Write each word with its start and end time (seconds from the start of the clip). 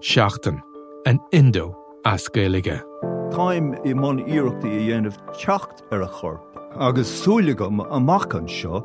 Seachtain 0.00 0.62
an 1.06 1.20
Indo 1.30 1.76
as 2.06 2.26
Gaelige. 2.28 2.80
Táim 3.34 3.74
i 3.84 3.92
món 3.92 4.22
iireachtaí 4.24 4.70
a 4.72 4.84
dhéanamh 4.86 5.18
techt 5.36 5.82
ar 5.92 6.02
a 6.02 6.08
chorp, 6.08 6.40
agus 6.80 7.10
súlagam 7.20 7.84
amachchan 7.92 8.48
seo 8.48 8.80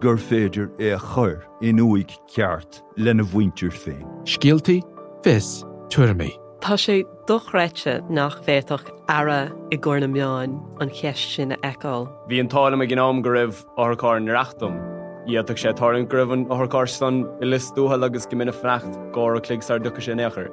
gur 0.00 0.18
féidir 0.18 0.68
é 0.78 0.92
a 0.94 0.98
chur 0.98 1.40
in 1.62 1.80
uig 1.80 2.12
ceart 2.28 2.82
lena 2.98 3.24
bhaintir 3.24 3.72
féin. 3.72 4.04
Scialtaí 4.24 4.82
fis 5.24 5.64
tuairrmaí. 5.88 6.36
Tá 6.60 6.76
sé 6.76 7.04
dochreite 7.26 8.04
nach 8.10 8.44
bhéach 8.44 8.92
ara 9.08 9.50
i 9.72 9.76
gcóna 9.78 10.10
meáin 10.12 10.60
an 10.82 10.90
cheist 10.90 11.32
sin 11.32 11.56
eáil. 11.62 12.12
Bhí 12.28 12.40
an 12.40 12.48
tála 12.52 12.76
a 12.76 12.86
gnám 12.86 13.22
go 13.22 13.30
raibh 13.30 13.64
áthcáir 13.78 14.20
nareachtam. 14.20 14.76
Íach 15.28 15.56
sé 15.56 15.72
táinn 15.72 16.08
gribhann 16.08 16.46
áthcásan 16.48 17.24
i 17.40 17.46
listúthe 17.46 18.04
agus 18.04 18.26
go 18.26 18.36
mina 18.36 18.52
frecht 18.52 18.92
gá 19.12 19.36
a 19.36 19.40
cligsar 19.40 19.80
ducha 19.80 20.02
sin 20.02 20.18
éair. 20.18 20.48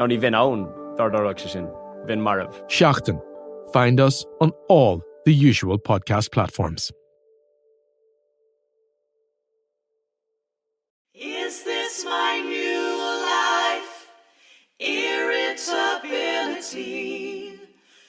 Ná 0.00 0.06
ní 0.08 0.16
bhín 0.18 0.36
ann 0.36 0.66
dardarach 0.96 1.38
se 1.38 1.48
sin, 1.48 1.66
bhín 2.08 2.20
marmh. 2.24 2.54
Seachtain. 2.68 3.20
Find 3.72 4.00
us 4.00 4.24
on 4.40 4.50
all 4.68 5.02
the 5.26 5.32
usual 5.32 5.78
podcast 5.78 6.32
platforms. 6.32 6.90
Is 11.14 11.64
this 11.64 12.04
my 12.06 12.40
new 12.40 12.98
life? 13.28 14.08
Irritability, 14.78 17.60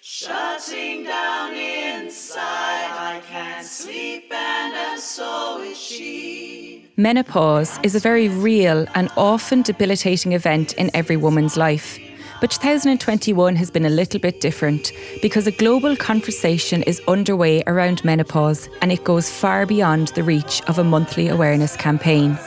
shutting 0.02 1.04
down 1.04 1.54
inside. 1.54 2.88
I 3.12 3.20
can't 3.30 3.66
sleep 3.66 4.32
and 4.32 4.74
and 4.74 4.98
so 4.98 5.62
is 5.62 5.78
she. 5.78 6.71
Menopause 7.02 7.80
is 7.82 7.96
a 7.96 8.00
very 8.00 8.30
real 8.30 8.86
and 8.94 9.10
often 9.18 9.64
debilitating 9.64 10.34
event 10.34 10.74
in 10.74 10.92
every 10.94 11.18
woman's 11.18 11.58
life. 11.58 11.98
But 12.40 12.52
2021 12.52 13.56
has 13.56 13.72
been 13.72 13.88
a 13.88 13.90
little 13.90 14.20
bit 14.20 14.40
different 14.40 14.92
because 15.20 15.48
a 15.48 15.52
global 15.52 15.96
conversation 15.96 16.84
is 16.84 17.02
underway 17.08 17.64
around 17.66 18.06
menopause 18.06 18.70
and 18.84 18.92
it 18.92 19.04
goes 19.04 19.32
far 19.32 19.66
beyond 19.66 20.10
the 20.10 20.22
reach 20.22 20.62
of 20.68 20.78
a 20.78 20.84
monthly 20.84 21.28
awareness 21.28 21.76
campaign. 21.76 22.38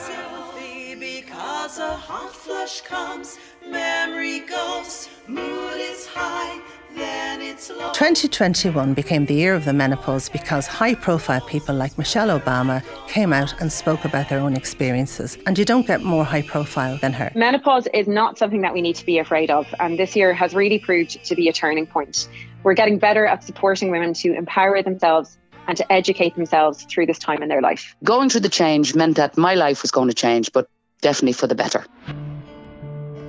2021 7.95 8.93
became 8.93 9.25
the 9.25 9.33
year 9.33 9.53
of 9.53 9.63
the 9.63 9.71
menopause 9.71 10.27
because 10.27 10.67
high 10.67 10.93
profile 10.93 11.39
people 11.39 11.73
like 11.73 11.97
Michelle 11.97 12.37
Obama 12.37 12.83
came 13.07 13.31
out 13.31 13.61
and 13.61 13.71
spoke 13.71 14.03
about 14.03 14.27
their 14.27 14.39
own 14.39 14.53
experiences. 14.53 15.37
And 15.47 15.57
you 15.57 15.63
don't 15.63 15.87
get 15.87 16.03
more 16.03 16.25
high 16.25 16.41
profile 16.41 16.97
than 16.97 17.13
her. 17.13 17.31
Menopause 17.35 17.87
is 17.93 18.05
not 18.05 18.37
something 18.37 18.59
that 18.63 18.73
we 18.73 18.81
need 18.81 18.97
to 18.97 19.05
be 19.05 19.17
afraid 19.17 19.49
of, 19.49 19.73
and 19.79 19.97
this 19.97 20.13
year 20.13 20.33
has 20.33 20.53
really 20.53 20.77
proved 20.77 21.23
to 21.23 21.35
be 21.35 21.47
a 21.47 21.53
turning 21.53 21.87
point. 21.87 22.27
We're 22.63 22.73
getting 22.73 22.99
better 22.99 23.25
at 23.25 23.45
supporting 23.45 23.91
women 23.91 24.13
to 24.15 24.33
empower 24.33 24.83
themselves 24.83 25.37
and 25.69 25.77
to 25.77 25.89
educate 25.89 26.35
themselves 26.35 26.83
through 26.83 27.05
this 27.05 27.17
time 27.17 27.41
in 27.41 27.47
their 27.47 27.61
life. 27.61 27.95
Going 28.03 28.27
through 28.27 28.41
the 28.41 28.49
change 28.49 28.93
meant 28.93 29.15
that 29.15 29.37
my 29.37 29.55
life 29.55 29.83
was 29.83 29.91
going 29.91 30.09
to 30.09 30.13
change, 30.13 30.51
but 30.51 30.67
definitely 30.99 31.31
for 31.31 31.47
the 31.47 31.55
better. 31.55 31.85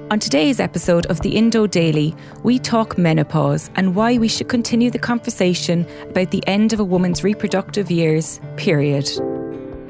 On 0.08 0.20
today's 0.20 0.60
episode 0.60 1.04
of 1.06 1.22
the 1.22 1.36
Indo 1.36 1.66
Daily, 1.66 2.14
we 2.44 2.60
talk 2.60 2.96
menopause 2.96 3.70
and 3.74 3.96
why 3.96 4.18
we 4.18 4.28
should 4.28 4.48
continue 4.48 4.88
the 4.88 5.00
conversation 5.00 5.84
about 6.08 6.30
the 6.30 6.46
end 6.46 6.72
of 6.72 6.78
a 6.78 6.84
woman's 6.84 7.24
reproductive 7.24 7.90
years, 7.90 8.38
period. 8.56 9.10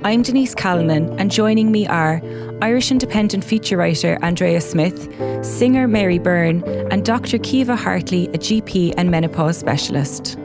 I'm 0.05 0.23
Denise 0.23 0.55
Calnan, 0.55 1.15
and 1.21 1.31
joining 1.31 1.71
me 1.71 1.87
are 1.87 2.23
Irish 2.63 2.91
independent 2.91 3.45
feature 3.45 3.77
writer 3.77 4.19
Andrea 4.23 4.63
Smith, 4.63 5.07
singer 5.45 5.87
Mary 5.87 6.19
Byrne, 6.19 6.65
and 6.91 7.05
Dr. 7.05 7.37
Caoimhe 7.37 7.77
Hartley, 7.77 8.29
a 8.29 8.39
GP 8.39 8.95
and 8.97 9.11
menopause 9.11 9.59
specialist. 9.59 10.39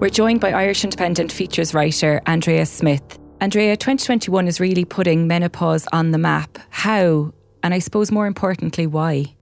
We're 0.00 0.08
joined 0.08 0.40
by 0.40 0.52
Irish 0.52 0.82
independent 0.82 1.30
features 1.30 1.74
writer 1.74 2.22
Andrea 2.24 2.64
Smith. 2.64 3.18
Andrea, 3.40 3.76
2021 3.76 4.48
is 4.48 4.60
really 4.60 4.84
putting 4.84 5.26
menopause 5.26 5.86
on 5.92 6.12
the 6.12 6.18
map. 6.18 6.58
How? 6.70 7.32
And 7.62 7.74
I 7.74 7.78
suppose 7.78 8.10
more 8.10 8.26
importantly, 8.26 8.86
why? 8.86 9.34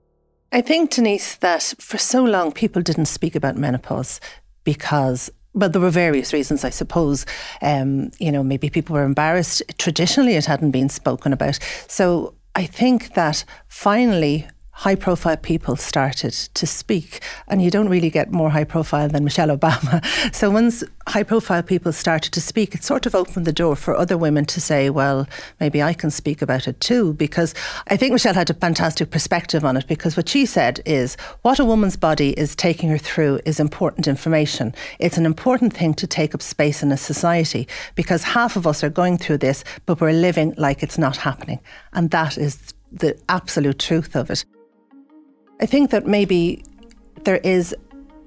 I 0.51 0.61
think, 0.61 0.91
Denise, 0.91 1.35
that 1.37 1.73
for 1.79 1.97
so 1.97 2.23
long 2.23 2.51
people 2.51 2.81
didn't 2.81 3.05
speak 3.05 3.35
about 3.35 3.57
menopause 3.57 4.19
because 4.63 5.31
but 5.55 5.71
there 5.71 5.81
were 5.81 5.89
various 5.89 6.33
reasons, 6.33 6.63
I 6.63 6.71
suppose. 6.71 7.25
Um, 7.61 8.09
you 8.17 8.31
know, 8.31 8.43
maybe 8.43 8.69
people 8.69 8.95
were 8.95 9.03
embarrassed. 9.03 9.61
Traditionally, 9.77 10.33
it 10.33 10.45
hadn't 10.45 10.71
been 10.71 10.89
spoken 10.89 11.31
about. 11.31 11.59
So 11.87 12.33
I 12.55 12.65
think 12.65 13.13
that 13.13 13.45
finally, 13.67 14.47
high 14.73 14.95
profile 14.95 15.37
people 15.37 15.75
started 15.75 16.33
to 16.33 16.65
speak, 16.65 17.21
and 17.47 17.61
you 17.61 17.69
don't 17.69 17.89
really 17.89 18.09
get 18.09 18.31
more 18.31 18.49
high 18.49 18.63
profile 18.63 19.07
than 19.07 19.23
Michelle 19.23 19.55
Obama. 19.55 20.03
So 20.33 20.49
once 20.49 20.83
high 21.07 21.23
profile 21.23 21.61
people 21.61 21.93
started 21.93 22.33
to 22.33 22.41
speak, 22.41 22.73
it 22.73 22.83
sort 22.83 23.05
of 23.05 23.13
opened 23.13 23.45
the 23.45 23.53
door 23.53 23.75
for 23.75 23.95
other 23.95 24.17
women 24.17 24.45
to 24.45 24.59
say, 24.59 24.89
well, 24.89 25.27
maybe 25.59 25.81
I 25.81 25.93
can 25.93 26.09
speak 26.09 26.41
about 26.41 26.67
it 26.67 26.79
too. 26.79 27.13
Because 27.13 27.53
I 27.87 27.97
think 27.97 28.13
Michelle 28.13 28.33
had 28.33 28.49
a 28.49 28.55
fantastic 28.55 29.11
perspective 29.11 29.63
on 29.63 29.77
it, 29.77 29.87
because 29.87 30.17
what 30.17 30.27
she 30.27 30.45
said 30.45 30.81
is 30.85 31.15
what 31.43 31.59
a 31.59 31.65
woman's 31.65 31.95
body 31.95 32.31
is 32.31 32.55
taking 32.55 32.89
her 32.89 32.97
through 32.97 33.39
is 33.45 33.59
important 33.59 34.07
information. 34.07 34.73
It's 34.99 35.17
an 35.17 35.25
important 35.25 35.73
thing 35.73 35.93
to 35.95 36.07
take 36.07 36.33
up 36.33 36.41
space 36.41 36.81
in 36.81 36.91
a 36.91 36.97
society 36.97 37.67
because 37.95 38.23
half 38.23 38.55
of 38.55 38.65
us 38.65 38.83
are 38.83 38.89
going 38.89 39.17
through 39.17 39.37
this, 39.37 39.63
but 39.85 40.01
we're 40.01 40.13
living 40.13 40.53
like 40.57 40.81
it's 40.81 40.97
not 40.97 41.17
happening. 41.17 41.59
And 41.93 42.09
that 42.11 42.37
is 42.37 42.73
the 42.91 43.17
absolute 43.29 43.79
truth 43.79 44.15
of 44.15 44.29
it. 44.29 44.45
I 45.63 45.65
think 45.65 45.91
that 45.91 46.05
maybe 46.05 46.61
there 47.23 47.37
is 47.37 47.73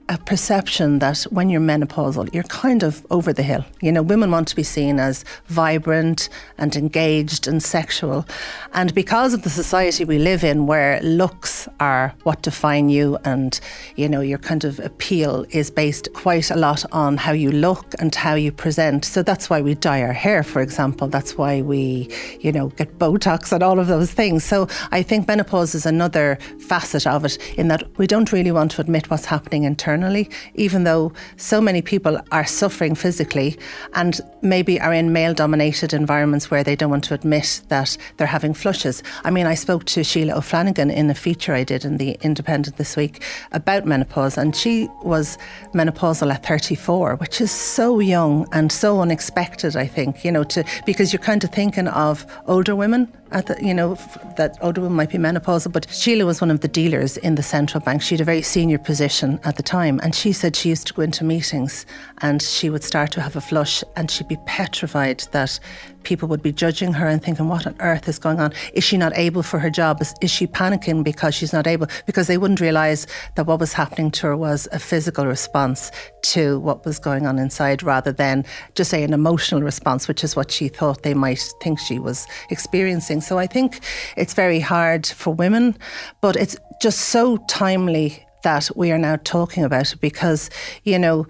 a 0.09 0.19
perception 0.19 1.01
that 1.01 1.23
when 1.31 1.51
you're 1.51 1.61
menopausal, 1.61 2.33
you're 2.33 2.45
kind 2.45 2.85
of 2.85 3.05
over 3.11 3.33
the 3.33 3.43
hill. 3.43 3.65
You 3.81 3.91
know, 3.91 4.03
women 4.03 4.31
want 4.31 4.47
to 4.49 4.57
be 4.57 4.63
seen 4.63 5.01
as 5.01 5.25
vibrant 5.47 6.29
and 6.59 6.77
engaged 6.77 7.49
and 7.49 7.61
sexual. 7.61 8.25
And 8.73 8.95
because 8.95 9.35
of 9.35 9.43
the 9.43 9.51
society 9.51 10.05
we 10.05 10.19
live 10.19 10.45
in, 10.45 10.67
where 10.67 11.01
looks 11.03 11.69
are 11.81 12.15
what 12.23 12.43
define 12.43 12.89
you 12.89 13.19
and, 13.25 13.59
you 13.97 14.09
know, 14.09 14.21
your 14.21 14.39
kind 14.39 14.65
of 14.65 14.79
appeal 14.79 15.45
is 15.51 15.73
based 15.73 16.13
quite 16.13 16.53
a 16.53 16.57
lot 16.57 16.85
on 16.93 17.17
how 17.17 17.33
you 17.33 17.51
look 17.51 17.95
and 17.99 18.15
how 18.15 18.35
you 18.35 18.53
present. 18.53 19.05
So 19.05 19.25
that's 19.25 19.51
why 19.51 19.61
we 19.61 19.75
dye 19.75 20.03
our 20.03 20.13
hair, 20.13 20.45
for 20.45 20.61
example. 20.61 21.09
That's 21.09 21.37
why 21.37 21.63
we, 21.63 22.09
you 22.41 22.53
know, 22.53 22.69
get 22.69 22.97
Botox 22.99 23.51
and 23.53 23.63
all 23.63 23.81
of 23.81 23.89
those 23.89 24.13
things. 24.13 24.45
So 24.45 24.69
I 24.93 25.03
think 25.03 25.27
menopause 25.27 25.75
is 25.75 25.85
another 25.85 26.39
facet 26.61 27.09
of 27.09 27.25
it 27.25 27.39
in 27.59 27.67
that 27.69 27.83
we 27.99 28.07
don't 28.07 28.31
really 28.31 28.53
want 28.53 28.71
to 28.73 28.81
admit 28.81 29.11
what's 29.11 29.25
happening 29.25 29.65
internally 29.65 29.96
internally, 29.97 30.29
even 30.55 30.85
though 30.85 31.13
so 31.37 31.61
many 31.61 31.83
people 31.83 32.21
are 32.31 32.47
suffering 32.47 32.95
physically 32.95 33.59
and 33.95 34.21
maybe 34.43 34.81
are 34.81 34.93
in 34.93 35.13
male 35.13 35.35
dominated 35.35 35.93
environments 35.93 36.51
where 36.51 36.63
they 36.63 36.77
don't 36.77 36.91
want 36.91 37.05
to 37.05 37.15
admit 37.15 37.63
that 37.69 37.97
they're 38.17 38.27
having 38.27 38.55
flushes. 38.55 39.03
I 39.25 39.31
mean, 39.31 39.47
I 39.47 39.55
spoke 39.55 39.85
to 39.87 40.05
Sheila 40.05 40.35
O'Flanagan 40.35 40.93
in 40.93 41.11
a 41.11 41.15
feature 41.15 41.55
I 41.55 41.65
did 41.65 41.85
in 41.85 41.97
the 41.97 42.17
Independent 42.21 42.77
this 42.77 42.97
week 42.97 43.23
about 43.53 43.87
menopause, 43.87 44.39
and 44.39 44.55
she 44.55 44.89
was 45.03 45.39
menopausal 45.73 46.33
at 46.33 46.45
34, 46.47 47.17
which 47.17 47.41
is 47.41 47.51
so 47.51 48.01
young 48.01 48.47
and 48.53 48.71
so 48.71 49.01
unexpected, 49.01 49.77
I 49.77 49.87
think, 49.87 50.25
you 50.25 50.33
know, 50.33 50.45
to 50.45 50.65
because 50.85 51.13
you're 51.13 51.23
kind 51.23 51.43
of 51.45 51.51
thinking 51.51 51.89
of 51.89 52.27
older 52.47 52.77
women 52.77 53.13
at 53.33 53.47
the, 53.47 53.57
you 53.61 53.75
know, 53.75 53.95
that 54.37 54.57
older 54.61 54.81
women 54.81 54.97
might 54.97 55.11
be 55.11 55.19
menopausal. 55.19 55.73
But 55.73 55.91
Sheila 55.91 56.25
was 56.25 56.41
one 56.41 56.51
of 56.51 56.61
the 56.61 56.69
dealers 56.69 57.17
in 57.17 57.35
the 57.35 57.43
central 57.43 57.83
bank. 57.83 58.03
She 58.03 58.15
had 58.15 58.21
a 58.21 58.25
very 58.25 58.43
senior 58.43 58.79
position 58.79 59.41
at 59.45 59.57
the 59.57 59.63
time. 59.63 59.86
And 59.87 60.15
she 60.15 60.33
said 60.33 60.57
she 60.57 60.69
used 60.69 60.87
to 60.89 60.95
go 60.95 61.03
into 61.03 61.25
meetings 61.25 61.87
and 62.19 62.43
she 62.43 62.71
would 62.71 62.83
start 62.83 63.13
to 63.13 63.21
have 63.21 63.37
a 63.37 63.41
flush 63.41 63.85
and 63.95 64.11
she'd 64.11 64.29
be 64.29 64.39
petrified 64.47 65.21
that 65.33 65.59
people 66.03 66.29
would 66.29 66.43
be 66.43 66.53
judging 66.53 66.93
her 66.93 67.07
and 67.07 67.23
thinking, 67.23 67.49
what 67.49 67.67
on 67.67 67.77
earth 67.81 68.09
is 68.09 68.19
going 68.19 68.41
on? 68.41 68.53
Is 68.75 68.85
she 68.85 68.97
not 68.97 69.13
able 69.17 69.43
for 69.43 69.59
her 69.59 69.71
job? 69.71 70.01
Is, 70.01 70.15
is 70.21 70.31
she 70.31 70.47
panicking 70.47 71.05
because 71.05 71.35
she's 71.35 71.53
not 71.53 71.67
able? 71.67 71.87
Because 72.07 72.27
they 72.27 72.39
wouldn't 72.39 72.61
realise 72.61 73.07
that 73.37 73.47
what 73.47 73.61
was 73.61 73.73
happening 73.73 74.11
to 74.13 74.29
her 74.29 74.37
was 74.37 74.69
a 74.73 74.79
physical 74.79 75.27
response 75.27 75.91
to 76.23 76.59
what 76.61 76.85
was 76.85 76.99
going 76.99 77.27
on 77.27 77.39
inside 77.39 77.83
rather 77.83 78.13
than 78.13 78.45
just 78.75 78.91
say 78.91 79.03
an 79.03 79.13
emotional 79.13 79.63
response, 79.63 80.09
which 80.09 80.25
is 80.25 80.37
what 80.37 80.51
she 80.51 80.69
thought 80.69 81.03
they 81.03 81.15
might 81.15 81.43
think 81.63 81.79
she 81.79 81.99
was 81.99 82.27
experiencing. 82.51 83.21
So 83.21 83.39
I 83.39 83.47
think 83.47 83.81
it's 84.17 84.35
very 84.35 84.61
hard 84.61 85.07
for 85.07 85.33
women, 85.35 85.77
but 86.21 86.37
it's 86.37 86.57
just 86.81 87.01
so 87.01 87.37
timely 87.49 88.26
that 88.47 88.71
we 88.77 88.93
are 88.93 88.99
now 88.99 89.17
talking 89.25 89.65
about 89.65 89.93
because, 90.01 90.51
you 90.85 91.01
know, 91.01 91.27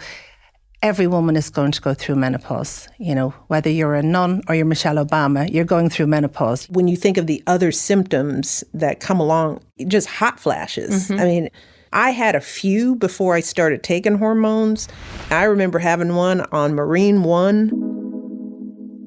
every 0.83 1.07
woman 1.07 1.35
is 1.35 1.49
going 1.49 1.73
to 1.73 1.81
go 1.81 1.95
through 1.95 2.15
menopause. 2.15 2.89
You 2.99 3.15
know, 3.15 3.31
whether 3.49 3.71
you're 3.71 3.95
a 3.95 4.03
nun 4.03 4.43
or 4.49 4.55
you're 4.55 4.67
Michelle 4.67 4.97
Obama, 4.97 5.51
you're 5.51 5.65
going 5.65 5.89
through 5.89 6.09
menopause. 6.09 6.69
When 6.69 6.89
you 6.89 6.97
think 6.97 7.17
of 7.17 7.27
the 7.27 7.43
other 7.47 7.73
symptoms 7.73 8.63
that 8.75 9.01
come 9.01 9.19
along, 9.19 9.61
just 9.89 10.09
hot 10.09 10.39
flashes. 10.39 11.09
Mhm. 11.09 11.21
I 11.21 11.25
mean, 11.25 11.49
I 11.95 12.11
had 12.11 12.35
a 12.35 12.41
few 12.41 12.97
before 12.97 13.35
I 13.35 13.41
started 13.41 13.83
taking 13.83 14.19
hormones. 14.19 14.87
I 15.31 15.45
remember 15.45 15.79
having 15.79 16.15
one 16.17 16.45
on 16.53 16.75
Marine 16.75 17.23
One. 17.23 17.71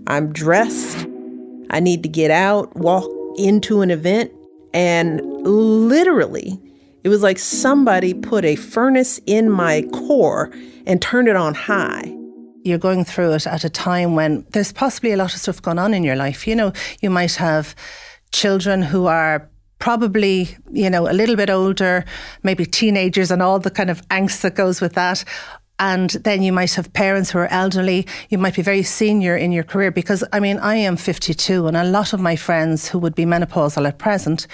I'm 0.07 0.33
dressed. 0.33 1.05
I 1.69 1.79
need 1.79 2.01
to 2.01 2.09
get 2.09 2.31
out, 2.31 2.75
walk 2.75 3.07
into 3.37 3.81
an 3.81 3.91
event, 3.91 4.31
and 4.73 5.21
literally, 5.43 6.59
it 7.09 7.11
was 7.11 7.23
like 7.23 7.39
somebody 7.39 8.13
put 8.13 8.45
a 8.45 8.55
furnace 8.55 9.19
in 9.25 9.49
my 9.49 9.81
core 9.91 10.51
and 10.85 11.01
turned 11.01 11.27
it 11.27 11.35
on 11.35 11.55
high. 11.55 12.15
You're 12.63 12.77
going 12.77 13.03
through 13.03 13.33
it 13.33 13.47
at 13.47 13.63
a 13.63 13.69
time 13.69 14.13
when 14.13 14.45
there's 14.51 14.71
possibly 14.71 15.11
a 15.11 15.17
lot 15.17 15.33
of 15.33 15.39
stuff 15.39 15.59
going 15.59 15.79
on 15.79 15.95
in 15.95 16.03
your 16.03 16.15
life. 16.15 16.45
You 16.47 16.55
know, 16.55 16.71
you 17.01 17.09
might 17.09 17.33
have 17.33 17.73
children 18.31 18.83
who 18.83 19.07
are 19.07 19.49
probably, 19.79 20.55
you 20.71 20.87
know, 20.87 21.09
a 21.09 21.13
little 21.13 21.35
bit 21.35 21.49
older, 21.49 22.05
maybe 22.43 22.63
teenagers 22.63 23.31
and 23.31 23.41
all 23.41 23.57
the 23.57 23.71
kind 23.71 23.89
of 23.89 24.07
angst 24.09 24.41
that 24.41 24.53
goes 24.53 24.79
with 24.79 24.93
that. 24.93 25.23
And 25.79 26.11
then 26.11 26.43
you 26.43 26.53
might 26.53 26.75
have 26.75 26.93
parents 26.93 27.31
who 27.31 27.39
are 27.39 27.47
elderly. 27.47 28.05
You 28.29 28.37
might 28.37 28.55
be 28.55 28.61
very 28.61 28.83
senior 28.83 29.35
in 29.35 29.51
your 29.51 29.63
career 29.63 29.89
because, 29.89 30.23
I 30.31 30.39
mean, 30.39 30.59
I 30.59 30.75
am 30.75 30.95
52 30.95 31.65
and 31.65 31.75
a 31.75 31.85
lot 31.85 32.13
of 32.13 32.19
my 32.19 32.35
friends 32.35 32.89
who 32.89 32.99
would 32.99 33.15
be 33.15 33.25
menopausal 33.25 33.87
at 33.87 33.97
present 33.97 34.45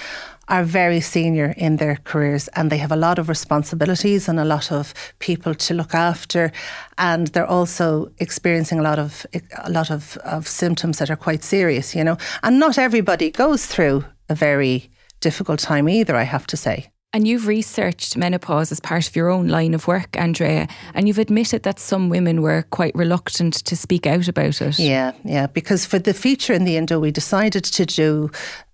are 0.47 0.63
very 0.63 1.01
senior 1.01 1.53
in 1.57 1.77
their 1.77 1.97
careers 2.03 2.47
and 2.49 2.69
they 2.69 2.77
have 2.77 2.91
a 2.91 2.95
lot 2.95 3.19
of 3.19 3.29
responsibilities 3.29 4.27
and 4.29 4.39
a 4.39 4.45
lot 4.45 4.71
of 4.71 4.93
people 5.19 5.55
to 5.55 5.73
look 5.73 5.93
after 5.93 6.51
and 6.97 7.27
they're 7.27 7.45
also 7.49 8.11
experiencing 8.19 8.79
a 8.79 8.83
lot 8.83 8.99
of 8.99 9.25
a 9.63 9.69
lot 9.69 9.89
of, 9.91 10.17
of 10.17 10.47
symptoms 10.47 10.97
that 10.99 11.09
are 11.09 11.15
quite 11.15 11.43
serious 11.43 11.95
you 11.95 12.03
know 12.03 12.17
and 12.43 12.59
not 12.59 12.77
everybody 12.77 13.31
goes 13.31 13.65
through 13.65 14.03
a 14.29 14.35
very 14.35 14.89
difficult 15.19 15.59
time 15.59 15.89
either 15.89 16.15
i 16.15 16.23
have 16.23 16.45
to 16.45 16.57
say 16.57 16.87
And 17.13 17.25
you've 17.25 17.47
researched 17.47 18.17
menopause 18.17 18.71
as 18.73 18.81
part 18.81 19.07
of 19.07 19.15
your 19.15 19.29
own 19.29 19.47
line 19.47 19.73
of 19.75 19.87
work, 19.87 20.17
Andrea, 20.17 20.67
and 20.93 21.07
you've 21.07 21.21
admitted 21.21 21.63
that 21.63 21.79
some 21.79 22.09
women 22.09 22.41
were 22.41 22.63
quite 22.71 22.93
reluctant 22.93 23.53
to 23.63 23.75
speak 23.75 24.05
out 24.05 24.27
about 24.27 24.61
it. 24.61 24.77
Yeah, 24.79 25.13
yeah. 25.23 25.47
Because 25.47 25.87
for 25.87 25.97
the 25.99 26.13
feature 26.13 26.53
in 26.53 26.65
the 26.65 26.75
Indo, 26.75 26.99
we 26.99 27.11
decided 27.11 27.63
to 27.63 27.85
do 27.85 28.29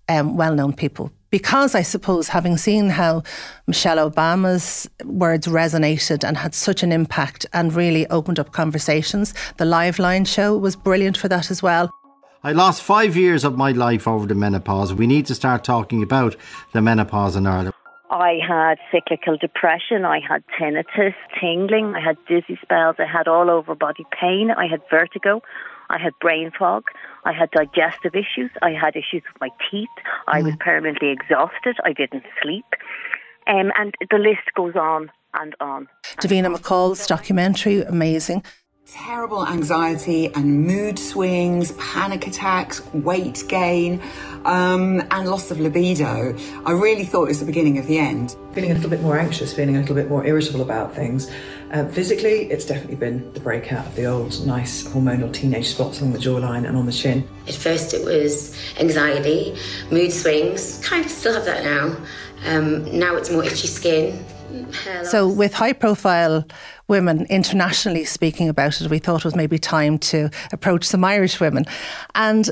um, 0.08 0.36
well 0.36 0.54
known 0.56 0.72
people. 0.72 1.12
Because 1.32 1.74
I 1.74 1.80
suppose, 1.80 2.28
having 2.28 2.58
seen 2.58 2.90
how 2.90 3.22
Michelle 3.66 4.10
Obama's 4.10 4.86
words 5.02 5.46
resonated 5.46 6.28
and 6.28 6.36
had 6.36 6.54
such 6.54 6.82
an 6.82 6.92
impact 6.92 7.46
and 7.54 7.72
really 7.72 8.06
opened 8.08 8.38
up 8.38 8.52
conversations, 8.52 9.32
the 9.56 9.64
Liveline 9.64 10.26
show 10.26 10.54
was 10.58 10.76
brilliant 10.76 11.16
for 11.16 11.28
that 11.28 11.50
as 11.50 11.62
well. 11.62 11.90
I 12.44 12.52
lost 12.52 12.82
five 12.82 13.16
years 13.16 13.44
of 13.44 13.56
my 13.56 13.72
life 13.72 14.06
over 14.06 14.26
the 14.26 14.34
menopause. 14.34 14.92
We 14.92 15.06
need 15.06 15.24
to 15.26 15.34
start 15.34 15.64
talking 15.64 16.02
about 16.02 16.36
the 16.72 16.82
menopause 16.82 17.34
in 17.34 17.46
Ireland. 17.46 17.72
I 18.10 18.38
had 18.46 18.76
cyclical 18.92 19.38
depression, 19.38 20.04
I 20.04 20.20
had 20.20 20.44
tinnitus, 20.60 21.14
tingling, 21.40 21.94
I 21.94 22.00
had 22.00 22.18
dizzy 22.28 22.58
spells, 22.60 22.96
I 22.98 23.06
had 23.06 23.26
all 23.26 23.48
over 23.48 23.74
body 23.74 24.04
pain, 24.20 24.50
I 24.50 24.66
had 24.66 24.82
vertigo, 24.90 25.40
I 25.88 25.98
had 25.98 26.12
brain 26.20 26.50
fog, 26.58 26.84
I 27.24 27.32
had 27.32 27.50
digestive 27.52 28.14
issues, 28.14 28.50
I 28.62 28.70
had 28.72 28.96
issues 28.96 29.22
with 29.32 29.40
my 29.40 29.50
teeth, 29.70 29.88
I 30.26 30.42
was 30.42 30.54
permanently 30.58 31.10
exhausted, 31.10 31.76
I 31.84 31.92
didn't 31.92 32.24
sleep. 32.42 32.64
Um, 33.46 33.72
and 33.78 33.94
the 34.10 34.18
list 34.18 34.52
goes 34.56 34.74
on 34.76 35.10
and 35.34 35.54
on. 35.60 35.88
Davina 36.20 36.54
McCall's 36.54 37.06
documentary, 37.06 37.82
amazing. 37.82 38.44
Terrible 38.92 39.46
anxiety 39.46 40.26
and 40.34 40.66
mood 40.66 40.98
swings, 40.98 41.72
panic 41.72 42.26
attacks, 42.26 42.84
weight 42.92 43.42
gain, 43.48 43.98
um, 44.44 45.00
and 45.10 45.30
loss 45.30 45.50
of 45.50 45.58
libido. 45.58 46.36
I 46.66 46.72
really 46.72 47.04
thought 47.04 47.24
it 47.24 47.28
was 47.28 47.40
the 47.40 47.46
beginning 47.46 47.78
of 47.78 47.86
the 47.86 47.98
end. 47.98 48.36
Feeling 48.52 48.70
a 48.70 48.74
little 48.74 48.90
bit 48.90 49.00
more 49.00 49.16
anxious, 49.16 49.54
feeling 49.54 49.76
a 49.76 49.80
little 49.80 49.94
bit 49.94 50.10
more 50.10 50.26
irritable 50.26 50.60
about 50.60 50.94
things. 50.94 51.30
Uh, 51.72 51.86
physically, 51.88 52.50
it's 52.50 52.66
definitely 52.66 52.96
been 52.96 53.32
the 53.32 53.40
breakout 53.40 53.86
of 53.86 53.94
the 53.96 54.04
old 54.04 54.46
nice 54.46 54.86
hormonal 54.86 55.32
teenage 55.32 55.68
spots 55.68 56.00
along 56.00 56.12
the 56.12 56.18
jawline 56.18 56.68
and 56.68 56.76
on 56.76 56.84
the 56.84 56.92
chin. 56.92 57.26
At 57.48 57.54
first, 57.54 57.94
it 57.94 58.04
was 58.04 58.54
anxiety, 58.78 59.56
mood 59.90 60.12
swings. 60.12 60.86
Kind 60.86 61.06
of 61.06 61.10
still 61.10 61.32
have 61.32 61.46
that 61.46 61.64
now. 61.64 61.96
Um, 62.44 62.98
now 62.98 63.16
it's 63.16 63.30
more 63.30 63.42
itchy 63.42 63.68
skin. 63.68 64.22
So, 65.04 65.28
with 65.28 65.54
high 65.54 65.72
profile 65.72 66.44
women 66.92 67.26
internationally 67.30 68.04
speaking 68.04 68.50
about 68.50 68.80
it, 68.80 68.90
we 68.90 68.98
thought 68.98 69.22
it 69.22 69.24
was 69.24 69.34
maybe 69.34 69.58
time 69.58 69.98
to 69.98 70.28
approach 70.52 70.84
some 70.84 71.04
Irish 71.04 71.40
women. 71.40 71.64
And 72.14 72.50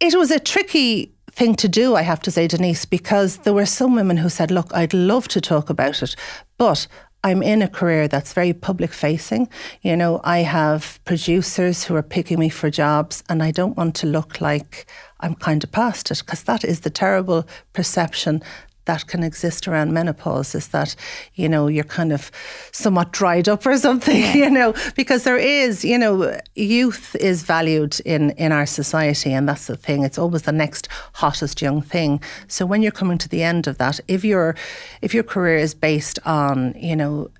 it 0.00 0.14
was 0.16 0.32
a 0.32 0.40
tricky 0.40 1.14
thing 1.30 1.54
to 1.54 1.68
do, 1.68 1.94
I 1.94 2.02
have 2.02 2.20
to 2.22 2.30
say, 2.32 2.48
Denise, 2.48 2.84
because 2.84 3.38
there 3.38 3.54
were 3.54 3.66
some 3.66 3.94
women 3.94 4.16
who 4.16 4.28
said, 4.28 4.50
Look, 4.50 4.74
I'd 4.74 4.92
love 4.92 5.28
to 5.28 5.40
talk 5.40 5.70
about 5.70 6.02
it, 6.02 6.16
but 6.58 6.88
I'm 7.22 7.42
in 7.42 7.62
a 7.62 7.68
career 7.68 8.08
that's 8.08 8.32
very 8.32 8.52
public 8.52 8.92
facing. 8.92 9.48
You 9.82 9.96
know, 9.96 10.20
I 10.24 10.38
have 10.38 10.98
producers 11.04 11.84
who 11.84 11.94
are 11.94 12.02
picking 12.02 12.38
me 12.38 12.48
for 12.48 12.70
jobs, 12.70 13.22
and 13.28 13.42
I 13.42 13.52
don't 13.52 13.76
want 13.76 13.94
to 13.96 14.06
look 14.06 14.40
like 14.40 14.86
I'm 15.20 15.34
kind 15.34 15.62
of 15.64 15.70
past 15.70 16.10
it 16.10 16.18
because 16.24 16.42
that 16.44 16.64
is 16.64 16.80
the 16.80 16.90
terrible 16.90 17.46
perception 17.72 18.42
that 18.88 19.06
can 19.06 19.22
exist 19.22 19.68
around 19.68 19.92
menopause 19.92 20.54
is 20.54 20.68
that 20.68 20.96
you 21.34 21.48
know 21.48 21.68
you're 21.68 21.84
kind 21.84 22.12
of 22.12 22.30
somewhat 22.72 23.12
dried 23.12 23.48
up 23.48 23.64
or 23.66 23.76
something 23.76 24.22
you 24.42 24.50
know 24.50 24.74
because 24.96 25.22
there 25.24 25.36
is 25.36 25.84
you 25.84 25.98
know 25.98 26.36
youth 26.56 27.14
is 27.16 27.42
valued 27.42 28.00
in 28.00 28.30
in 28.30 28.50
our 28.50 28.66
society 28.66 29.32
and 29.32 29.48
that's 29.48 29.66
the 29.66 29.76
thing. 29.76 30.02
It's 30.02 30.18
always 30.18 30.42
the 30.42 30.52
next 30.52 30.88
hottest 31.14 31.60
young 31.62 31.82
thing. 31.82 32.20
So 32.48 32.66
when 32.66 32.82
you're 32.82 32.92
coming 33.00 33.18
to 33.18 33.28
the 33.28 33.42
end 33.42 33.66
of 33.66 33.78
that 33.78 34.00
if 34.08 34.24
your 34.24 34.56
if 35.02 35.14
your 35.14 35.24
career 35.24 35.56
is 35.56 35.74
based 35.74 36.18
on 36.24 36.74
you 36.76 36.96
know 36.96 37.30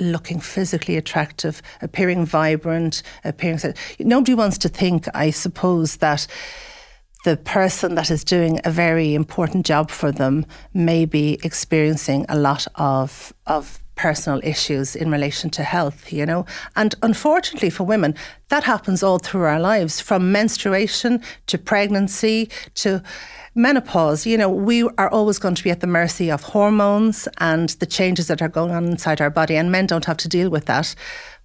looking 0.00 0.38
physically 0.40 0.96
attractive 0.96 1.60
appearing 1.82 2.24
vibrant 2.24 3.02
appearing 3.24 3.58
nobody 3.98 4.32
wants 4.32 4.56
to 4.56 4.68
think 4.68 5.08
i 5.12 5.28
suppose 5.28 5.96
that 5.96 6.28
the 7.28 7.36
person 7.36 7.94
that 7.94 8.10
is 8.10 8.24
doing 8.24 8.58
a 8.64 8.70
very 8.70 9.14
important 9.14 9.66
job 9.66 9.90
for 9.90 10.10
them 10.10 10.46
may 10.72 11.04
be 11.04 11.38
experiencing 11.44 12.24
a 12.30 12.38
lot 12.38 12.66
of 12.76 13.34
of 13.46 13.80
personal 13.96 14.40
issues 14.42 14.96
in 14.96 15.10
relation 15.10 15.50
to 15.50 15.62
health, 15.62 16.10
you 16.10 16.24
know. 16.24 16.46
And 16.74 16.94
unfortunately 17.02 17.68
for 17.68 17.84
women, 17.84 18.14
that 18.48 18.64
happens 18.64 19.02
all 19.02 19.18
through 19.18 19.42
our 19.42 19.60
lives 19.60 20.00
from 20.00 20.32
menstruation 20.32 21.20
to 21.48 21.58
pregnancy 21.58 22.48
to 22.76 23.02
menopause. 23.54 24.24
You 24.24 24.38
know, 24.38 24.48
we 24.48 24.88
are 24.96 25.10
always 25.10 25.38
going 25.38 25.56
to 25.56 25.64
be 25.64 25.70
at 25.70 25.80
the 25.80 25.86
mercy 25.86 26.30
of 26.30 26.42
hormones 26.42 27.28
and 27.38 27.68
the 27.80 27.86
changes 27.86 28.28
that 28.28 28.40
are 28.40 28.48
going 28.48 28.70
on 28.70 28.86
inside 28.86 29.20
our 29.20 29.34
body, 29.40 29.54
and 29.58 29.70
men 29.70 29.86
don't 29.86 30.06
have 30.06 30.22
to 30.24 30.28
deal 30.28 30.48
with 30.48 30.64
that. 30.64 30.94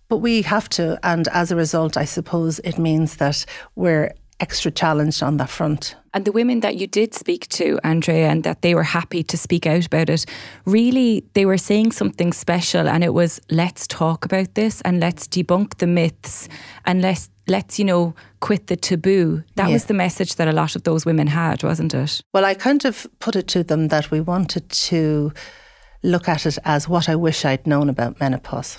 But 0.07 0.17
we 0.17 0.43
have 0.43 0.69
to, 0.77 0.97
and 1.03 1.27
as 1.29 1.51
a 1.51 1.57
result, 1.57 1.97
I 1.97 2.05
suppose 2.05 2.59
it 2.59 2.77
means 2.77 3.17
that 3.17 3.45
we're 3.75 4.13
extra 4.43 4.71
challenged 4.71 5.23
on 5.23 5.37
that 5.37 5.49
front. 5.49 5.95
And 6.13 6.25
the 6.25 6.31
women 6.31 6.59
that 6.59 6.75
you 6.75 6.85
did 6.87 7.13
speak 7.13 7.47
to, 7.59 7.79
Andrea, 7.83 8.27
and 8.29 8.43
that 8.43 8.61
they 8.61 8.75
were 8.75 8.83
happy 8.99 9.23
to 9.23 9.37
speak 9.37 9.65
out 9.65 9.85
about 9.85 10.09
it, 10.09 10.25
really 10.65 11.23
they 11.33 11.45
were 11.45 11.57
saying 11.57 11.93
something 11.93 12.33
special 12.33 12.87
and 12.87 13.03
it 13.03 13.13
was 13.13 13.39
let's 13.49 13.87
talk 13.87 14.25
about 14.25 14.53
this 14.53 14.81
and 14.81 14.99
let's 14.99 15.27
debunk 15.27 15.77
the 15.77 15.87
myths 15.87 16.49
and 16.85 17.01
let's 17.01 17.29
let's, 17.47 17.77
you 17.79 17.83
know, 17.85 18.13
quit 18.39 18.67
the 18.67 18.75
taboo. 18.77 19.43
That 19.55 19.67
Yeah. 19.67 19.73
was 19.73 19.85
the 19.85 19.93
message 19.93 20.35
that 20.35 20.47
a 20.47 20.53
lot 20.53 20.75
of 20.77 20.83
those 20.83 21.05
women 21.05 21.27
had, 21.27 21.61
wasn't 21.63 21.93
it? 21.93 22.21
Well, 22.33 22.45
I 22.45 22.53
kind 22.53 22.85
of 22.85 23.05
put 23.19 23.35
it 23.35 23.47
to 23.49 23.63
them 23.63 23.89
that 23.89 24.11
we 24.11 24.21
wanted 24.21 24.69
to 24.89 25.33
look 26.03 26.29
at 26.29 26.45
it 26.45 26.57
as 26.63 26.87
what 26.87 27.09
I 27.09 27.15
wish 27.15 27.43
I'd 27.43 27.67
known 27.67 27.89
about 27.89 28.19
menopause. 28.19 28.77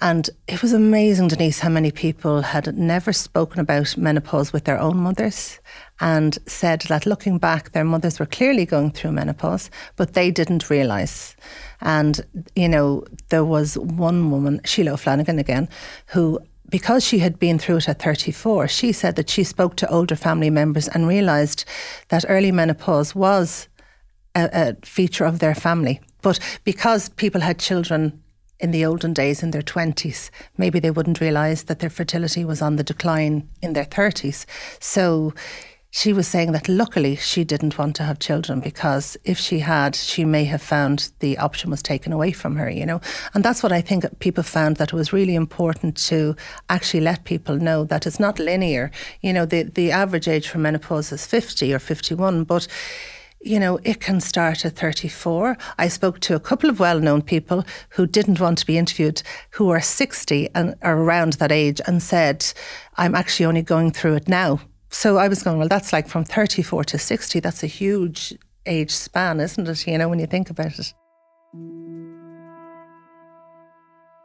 And 0.00 0.30
it 0.46 0.62
was 0.62 0.72
amazing, 0.72 1.28
Denise, 1.28 1.58
how 1.58 1.70
many 1.70 1.90
people 1.90 2.42
had 2.42 2.76
never 2.78 3.12
spoken 3.12 3.60
about 3.60 3.96
menopause 3.96 4.52
with 4.52 4.64
their 4.64 4.78
own 4.78 4.96
mothers 4.98 5.58
and 6.00 6.38
said 6.46 6.82
that 6.82 7.04
looking 7.04 7.38
back, 7.38 7.72
their 7.72 7.84
mothers 7.84 8.20
were 8.20 8.26
clearly 8.26 8.64
going 8.64 8.92
through 8.92 9.12
menopause, 9.12 9.70
but 9.96 10.14
they 10.14 10.30
didn't 10.30 10.70
realise. 10.70 11.34
And, 11.80 12.20
you 12.54 12.68
know, 12.68 13.04
there 13.30 13.44
was 13.44 13.76
one 13.76 14.30
woman, 14.30 14.60
Sheila 14.64 14.92
O'Flanagan 14.92 15.40
again, 15.40 15.68
who 16.06 16.38
because 16.70 17.04
she 17.04 17.18
had 17.18 17.38
been 17.38 17.58
through 17.58 17.78
it 17.78 17.88
at 17.88 18.02
34, 18.02 18.68
she 18.68 18.92
said 18.92 19.16
that 19.16 19.30
she 19.30 19.42
spoke 19.42 19.76
to 19.76 19.88
older 19.88 20.14
family 20.14 20.50
members 20.50 20.86
and 20.88 21.08
realised 21.08 21.64
that 22.08 22.26
early 22.28 22.52
menopause 22.52 23.14
was 23.14 23.68
a, 24.34 24.50
a, 24.52 24.86
feature 24.86 25.24
of 25.24 25.38
their 25.38 25.54
family. 25.54 25.98
But 26.20 26.38
because 26.64 27.08
people 27.08 27.40
had 27.40 27.58
children 27.58 28.22
in 28.60 28.70
the 28.70 28.84
olden 28.84 29.12
days 29.12 29.42
in 29.42 29.50
their 29.50 29.62
20s, 29.62 30.30
maybe 30.56 30.80
they 30.80 30.90
wouldn't 30.90 31.20
realise 31.20 31.62
that 31.64 31.78
their 31.78 31.90
fertility 31.90 32.44
was 32.44 32.60
on 32.60 32.76
the 32.76 32.84
decline 32.84 33.48
in 33.62 33.72
their 33.72 33.84
30s. 33.84 34.44
So 34.80 35.32
she 35.90 36.12
was 36.12 36.28
saying 36.28 36.52
that 36.52 36.68
luckily 36.68 37.16
she 37.16 37.44
didn't 37.44 37.78
want 37.78 37.96
to 37.96 38.02
have 38.02 38.18
children 38.18 38.60
because 38.60 39.16
if 39.24 39.38
she 39.38 39.60
had, 39.60 39.96
she 39.96 40.24
may 40.24 40.44
have 40.44 40.60
found 40.60 41.10
the 41.20 41.38
option 41.38 41.70
was 41.70 41.82
taken 41.82 42.12
away 42.12 42.30
from 42.30 42.56
her, 42.56 42.68
you 42.68 42.84
know. 42.84 43.00
And 43.32 43.42
that's 43.42 43.62
what 43.62 43.72
I 43.72 43.80
think 43.80 44.04
people 44.18 44.42
found 44.42 44.76
that 44.76 44.88
it 44.88 44.94
was 44.94 45.12
really 45.12 45.34
important 45.34 45.96
to 46.08 46.36
actually 46.68 47.00
let 47.00 47.24
people 47.24 47.56
know 47.56 47.84
that 47.84 48.06
it's 48.06 48.20
not 48.20 48.38
linear. 48.38 48.90
You 49.22 49.32
know, 49.32 49.46
the, 49.46 49.62
the 49.62 49.90
average 49.90 50.28
age 50.28 50.48
for 50.48 50.58
menopause 50.58 51.10
is 51.10 51.26
50 51.26 51.72
or 51.72 51.78
51, 51.78 52.44
but 52.44 52.68
you 53.48 53.58
know, 53.58 53.80
it 53.82 54.00
can 54.00 54.20
start 54.20 54.64
at 54.64 54.76
34. 54.76 55.56
I 55.78 55.88
spoke 55.88 56.20
to 56.20 56.34
a 56.34 56.40
couple 56.40 56.70
of 56.70 56.78
well 56.78 57.00
known 57.00 57.22
people 57.22 57.64
who 57.90 58.06
didn't 58.06 58.40
want 58.40 58.58
to 58.58 58.66
be 58.66 58.78
interviewed, 58.78 59.22
who 59.50 59.70
are 59.70 59.80
60 59.80 60.50
and 60.54 60.74
are 60.82 60.98
around 60.98 61.34
that 61.34 61.50
age, 61.50 61.80
and 61.86 62.02
said, 62.02 62.52
I'm 62.96 63.14
actually 63.14 63.46
only 63.46 63.62
going 63.62 63.90
through 63.90 64.14
it 64.16 64.28
now 64.28 64.60
so 64.90 65.18
I 65.18 65.28
was 65.28 65.42
going, 65.42 65.58
well, 65.58 65.68
that's 65.68 65.92
like 65.92 66.08
from 66.08 66.24
34 66.24 66.84
to 66.84 66.98
60. 66.98 67.40
That's 67.40 67.62
a 67.62 67.66
huge 67.66 68.34
age 68.66 68.90
span, 68.90 69.40
isn't 69.40 69.68
it? 69.68 69.86
You 69.86 69.98
know, 69.98 70.08
when 70.08 70.18
you 70.18 70.26
think 70.26 70.50
about 70.50 70.78
it. 70.78 70.94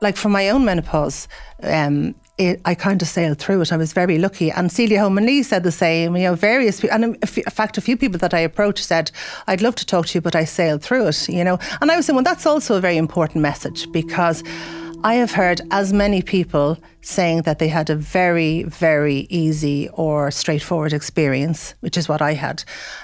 Like 0.03 0.17
for 0.17 0.29
my 0.29 0.50
own 0.50 0.65
menopause, 0.65 1.27
um, 1.62 2.13
it, 2.38 2.60
I 2.65 2.75
kind 2.75 3.01
of 3.01 3.07
sailed 3.07 3.38
through 3.38 3.62
it. 3.62 3.72
I 3.72 3.77
was 3.77 3.93
very 3.93 4.17
lucky. 4.17 4.51
And 4.51 4.72
Celia 4.72 5.00
Holman 5.00 5.25
Lee 5.25 5.43
said 5.43 5.63
the 5.63 5.72
same. 5.72 6.17
You 6.17 6.24
know, 6.24 6.36
various 6.36 6.81
people, 6.81 6.95
and 6.95 7.15
in 7.15 7.43
fact, 7.60 7.77
a 7.77 7.81
few 7.81 7.95
people 7.95 8.19
that 8.19 8.33
I 8.33 8.39
approached 8.39 8.83
said, 8.83 9.12
I'd 9.48 9.62
love 9.62 9.75
to 9.75 9.86
talk 9.86 10.07
to 10.07 10.17
you, 10.17 10.22
but 10.22 10.36
I 10.36 10.45
sailed 10.45 10.81
through 10.81 11.07
it, 11.07 11.29
you 11.29 11.43
know. 11.43 11.57
And 11.79 11.89
I 11.89 11.95
was 11.95 12.05
saying, 12.05 12.15
well, 12.15 12.24
that's 12.24 12.45
also 12.45 12.75
a 12.75 12.81
very 12.81 12.98
important 12.98 13.41
message 13.41 13.89
because 13.91 14.43
I 15.05 15.15
have 15.15 15.31
heard 15.31 15.62
as 15.72 15.93
many 15.93 16.22
people 16.22 16.77
saying 17.01 17.43
that 17.43 17.60
they 17.60 17.67
had 17.67 17.89
a 17.89 17.95
very, 17.95 18.63
very 18.63 19.27
easy 19.29 19.89
or 19.93 20.31
straightforward 20.31 20.93
experience, 20.93 21.75
which 21.81 21.98
is 21.98 22.10
what 22.10 22.22
I 22.22 22.33
had, 22.33 22.63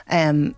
um, 0.09 0.55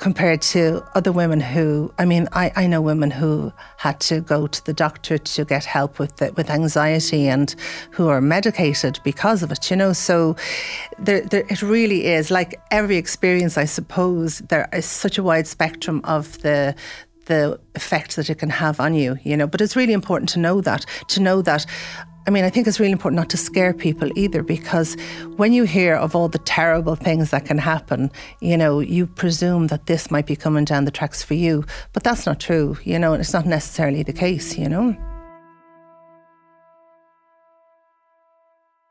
compared 0.00 0.40
to 0.40 0.82
other 0.94 1.12
women 1.12 1.40
who, 1.40 1.92
I 1.98 2.06
mean, 2.06 2.26
I, 2.32 2.50
I 2.56 2.66
know 2.66 2.80
women 2.80 3.10
who 3.10 3.52
had 3.76 4.00
to 4.00 4.22
go 4.22 4.46
to 4.46 4.64
the 4.64 4.72
doctor 4.72 5.18
to 5.18 5.44
get 5.44 5.64
help 5.64 5.98
with 5.98 6.16
the, 6.16 6.32
with 6.32 6.48
anxiety 6.48 7.28
and 7.28 7.54
who 7.90 8.08
are 8.08 8.20
medicated 8.20 8.98
because 9.04 9.42
of 9.42 9.52
it, 9.52 9.70
you 9.70 9.76
know. 9.76 9.92
So 9.92 10.36
there, 10.98 11.20
there, 11.20 11.44
it 11.50 11.60
really 11.60 12.06
is 12.06 12.30
like 12.30 12.58
every 12.70 12.96
experience, 12.96 13.58
I 13.58 13.66
suppose, 13.66 14.38
there 14.38 14.68
is 14.72 14.86
such 14.86 15.18
a 15.18 15.22
wide 15.22 15.46
spectrum 15.46 16.00
of 16.04 16.40
the 16.42 16.74
the 17.26 17.60
effect 17.76 18.16
that 18.16 18.28
it 18.28 18.38
can 18.38 18.50
have 18.50 18.80
on 18.80 18.92
you, 18.92 19.16
you 19.22 19.36
know. 19.36 19.46
But 19.46 19.60
it's 19.60 19.76
really 19.76 19.92
important 19.92 20.30
to 20.30 20.40
know 20.40 20.60
that, 20.62 20.84
to 21.08 21.20
know 21.20 21.42
that. 21.42 21.64
I 22.30 22.32
mean, 22.32 22.44
I 22.44 22.50
think 22.50 22.68
it's 22.68 22.78
really 22.78 22.92
important 22.92 23.16
not 23.16 23.28
to 23.30 23.36
scare 23.36 23.74
people 23.74 24.08
either 24.14 24.44
because 24.44 24.96
when 25.34 25.52
you 25.52 25.64
hear 25.64 25.96
of 25.96 26.14
all 26.14 26.28
the 26.28 26.38
terrible 26.38 26.94
things 26.94 27.32
that 27.32 27.44
can 27.44 27.58
happen, 27.58 28.08
you 28.40 28.56
know, 28.56 28.78
you 28.78 29.08
presume 29.08 29.66
that 29.66 29.86
this 29.86 30.12
might 30.12 30.26
be 30.26 30.36
coming 30.36 30.64
down 30.64 30.84
the 30.84 30.92
tracks 30.92 31.24
for 31.24 31.34
you. 31.34 31.64
But 31.92 32.04
that's 32.04 32.26
not 32.26 32.38
true, 32.38 32.78
you 32.84 33.00
know, 33.00 33.14
and 33.14 33.20
it's 33.20 33.32
not 33.32 33.46
necessarily 33.46 34.04
the 34.04 34.12
case, 34.12 34.56
you 34.56 34.68
know. 34.68 34.96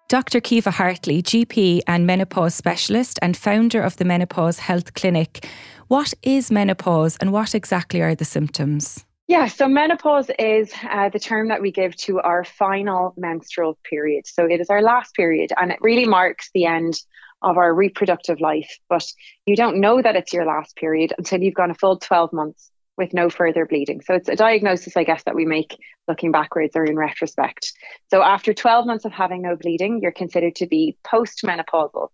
Dr. 0.10 0.42
Caoimhe 0.42 0.74
Hartley, 0.74 1.24
GP 1.24 1.80
and 1.88 2.06
menopause 2.06 2.56
specialist 2.56 3.20
and 3.22 3.38
founder 3.38 3.82
of 3.82 3.96
the 3.96 4.04
Menopause 4.04 4.60
Health 4.60 4.96
Clinic. 4.96 5.48
What 5.88 6.14
is 6.24 6.52
menopause 6.52 7.16
and 7.22 7.32
what 7.32 7.56
exactly 7.56 8.02
are 8.02 8.16
the 8.16 8.26
symptoms? 8.26 9.06
Yeah, 9.30 9.46
so 9.46 9.68
menopause 9.68 10.32
is 10.40 10.74
uh, 10.90 11.10
the 11.10 11.20
term 11.20 11.50
that 11.50 11.62
we 11.62 11.72
give 11.72 11.96
to 11.98 12.20
our 12.20 12.44
final 12.44 13.14
menstrual 13.16 13.78
period. 13.88 14.26
So 14.26 14.46
it 14.46 14.60
is 14.60 14.72
our 14.72 14.82
last 14.82 15.14
period 15.14 15.54
and 15.56 15.72
it 15.72 15.78
really 15.82 16.08
marks 16.08 16.50
the 16.56 16.66
end 16.66 17.00
of 17.44 17.56
our 17.56 17.72
reproductive 17.72 18.42
life. 18.42 18.80
But 18.90 19.06
you 19.46 19.56
don't 19.56 19.82
know 19.82 20.02
that 20.02 20.16
it's 20.16 20.34
your 20.34 20.46
last 20.46 20.76
period 20.76 21.14
until 21.16 21.44
you've 21.44 21.54
gone 21.54 21.70
a 21.70 21.76
full 21.76 21.98
12 21.98 22.34
months 22.34 22.72
with 22.98 23.14
no 23.14 23.30
further 23.30 23.68
bleeding. 23.68 24.02
So 24.02 24.16
it's 24.16 24.30
a 24.30 24.36
diagnosis, 24.36 24.98
I 24.98 25.04
guess, 25.04 25.22
that 25.26 25.36
we 25.36 25.46
make 25.46 25.78
looking 26.08 26.32
backwards 26.32 26.76
or 26.76 26.84
in 26.84 26.98
retrospect. 26.98 27.72
So 28.10 28.24
after 28.24 28.52
12 28.52 28.88
months 28.88 29.06
of 29.06 29.12
having 29.12 29.44
no 29.44 29.56
bleeding, 29.56 30.00
you're 30.02 30.12
considered 30.12 30.56
to 30.56 30.66
be 30.66 30.98
postmenopausal. 31.06 32.08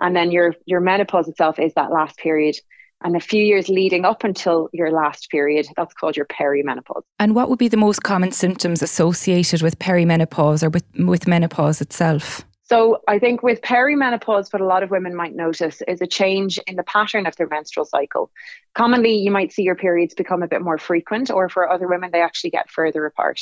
And 0.00 0.16
then 0.16 0.32
your, 0.32 0.56
your 0.66 0.80
menopause 0.80 1.28
itself 1.28 1.60
is 1.60 1.74
that 1.74 1.92
last 1.92 2.16
period 2.16 2.56
and 3.02 3.16
a 3.16 3.20
few 3.20 3.42
years 3.42 3.68
leading 3.68 4.04
up 4.04 4.24
until 4.24 4.68
your 4.72 4.90
last 4.90 5.30
period, 5.30 5.66
that's 5.76 5.94
called 5.94 6.16
your 6.16 6.26
perimenopause. 6.26 7.02
And 7.18 7.34
what 7.34 7.48
would 7.48 7.58
be 7.58 7.68
the 7.68 7.76
most 7.76 8.02
common 8.02 8.32
symptoms 8.32 8.82
associated 8.82 9.62
with 9.62 9.78
perimenopause 9.78 10.62
or 10.62 10.70
with, 10.70 10.84
with 10.98 11.26
menopause 11.26 11.80
itself? 11.80 12.44
So, 12.68 13.00
I 13.06 13.20
think 13.20 13.44
with 13.44 13.60
perimenopause, 13.60 14.52
what 14.52 14.60
a 14.60 14.66
lot 14.66 14.82
of 14.82 14.90
women 14.90 15.14
might 15.14 15.36
notice 15.36 15.82
is 15.86 16.02
a 16.02 16.06
change 16.06 16.58
in 16.66 16.74
the 16.74 16.82
pattern 16.82 17.24
of 17.26 17.36
their 17.36 17.46
menstrual 17.46 17.86
cycle. 17.86 18.28
Commonly, 18.74 19.18
you 19.18 19.30
might 19.30 19.52
see 19.52 19.62
your 19.62 19.76
periods 19.76 20.14
become 20.14 20.42
a 20.42 20.48
bit 20.48 20.62
more 20.62 20.76
frequent, 20.76 21.30
or 21.30 21.48
for 21.48 21.70
other 21.70 21.86
women, 21.86 22.10
they 22.12 22.22
actually 22.22 22.50
get 22.50 22.68
further 22.68 23.06
apart. 23.06 23.40